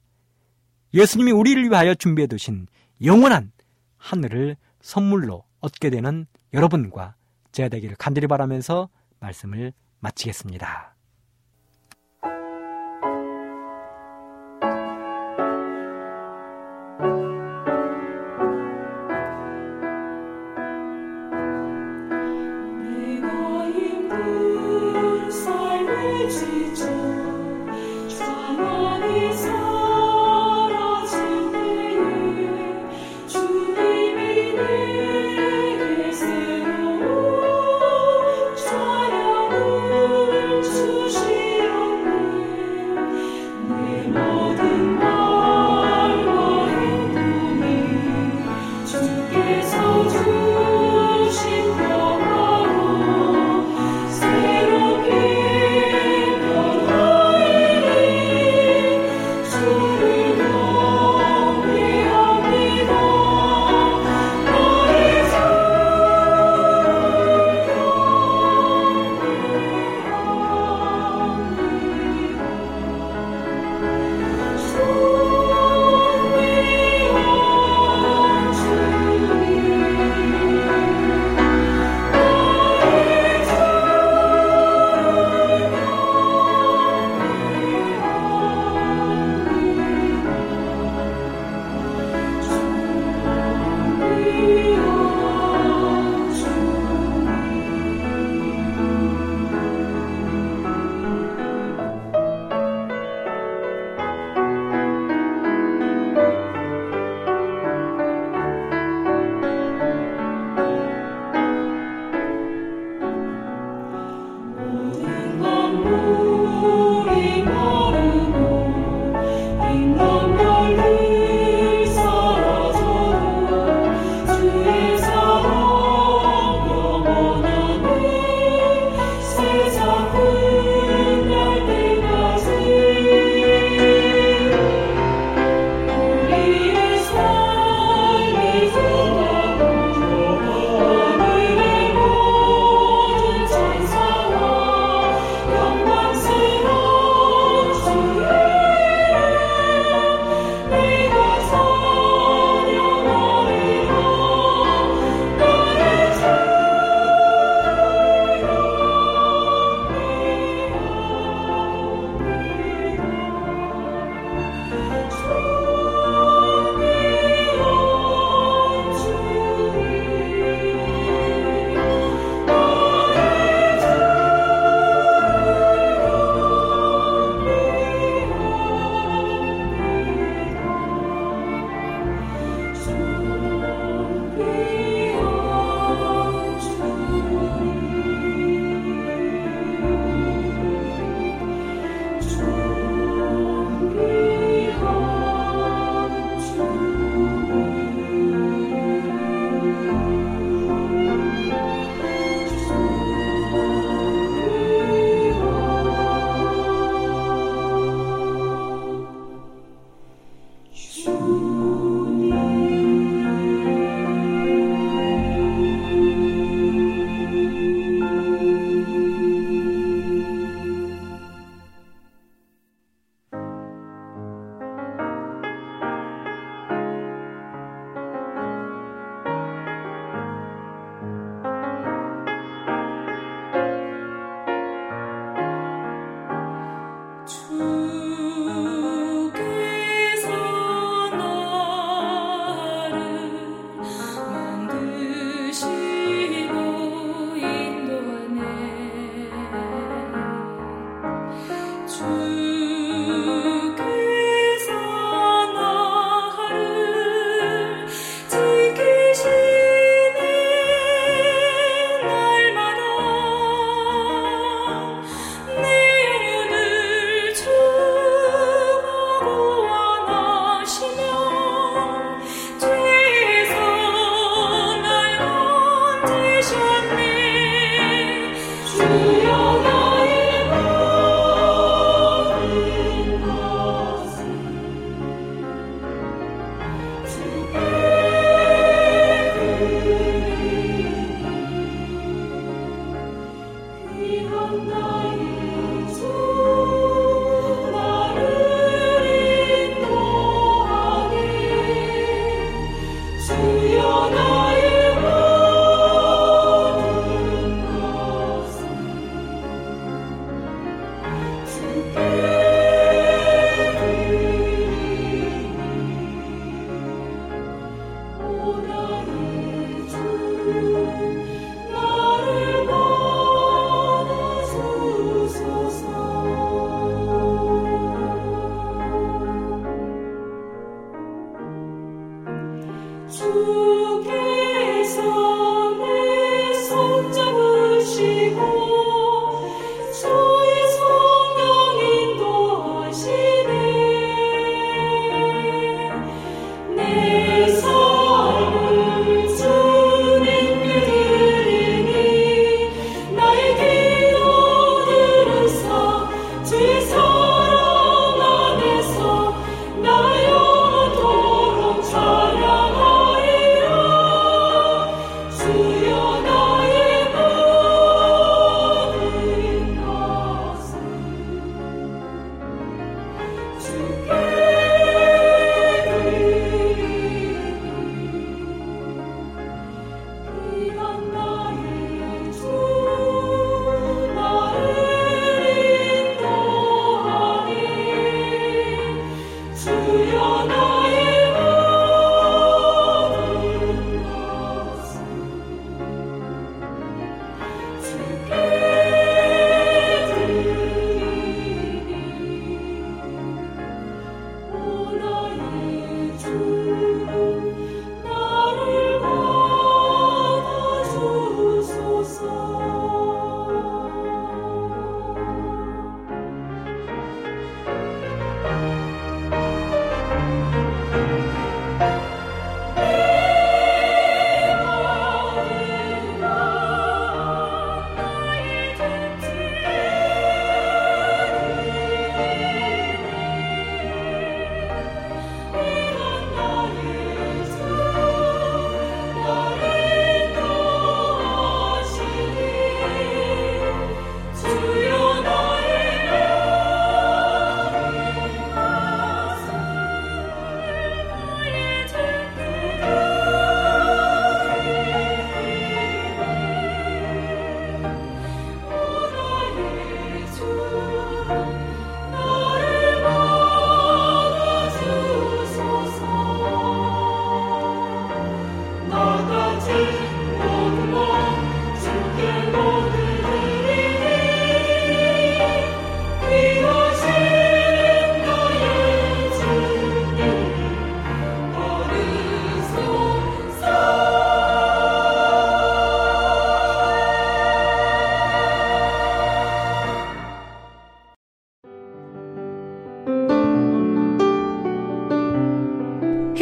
예수님이 0.94 1.32
우리를 1.32 1.64
위하여 1.70 1.94
준비해 1.94 2.28
두신 2.28 2.68
영원한 3.04 3.52
하늘을 3.98 4.56
선물로 4.82 5.44
얻게 5.60 5.90
되는 5.90 6.26
여러분과 6.54 7.16
제가 7.52 7.70
되기를 7.70 7.96
간절히 7.98 8.28
바라면서 8.28 8.90
말씀을 9.20 9.74
마치겠습니다. 10.00 10.95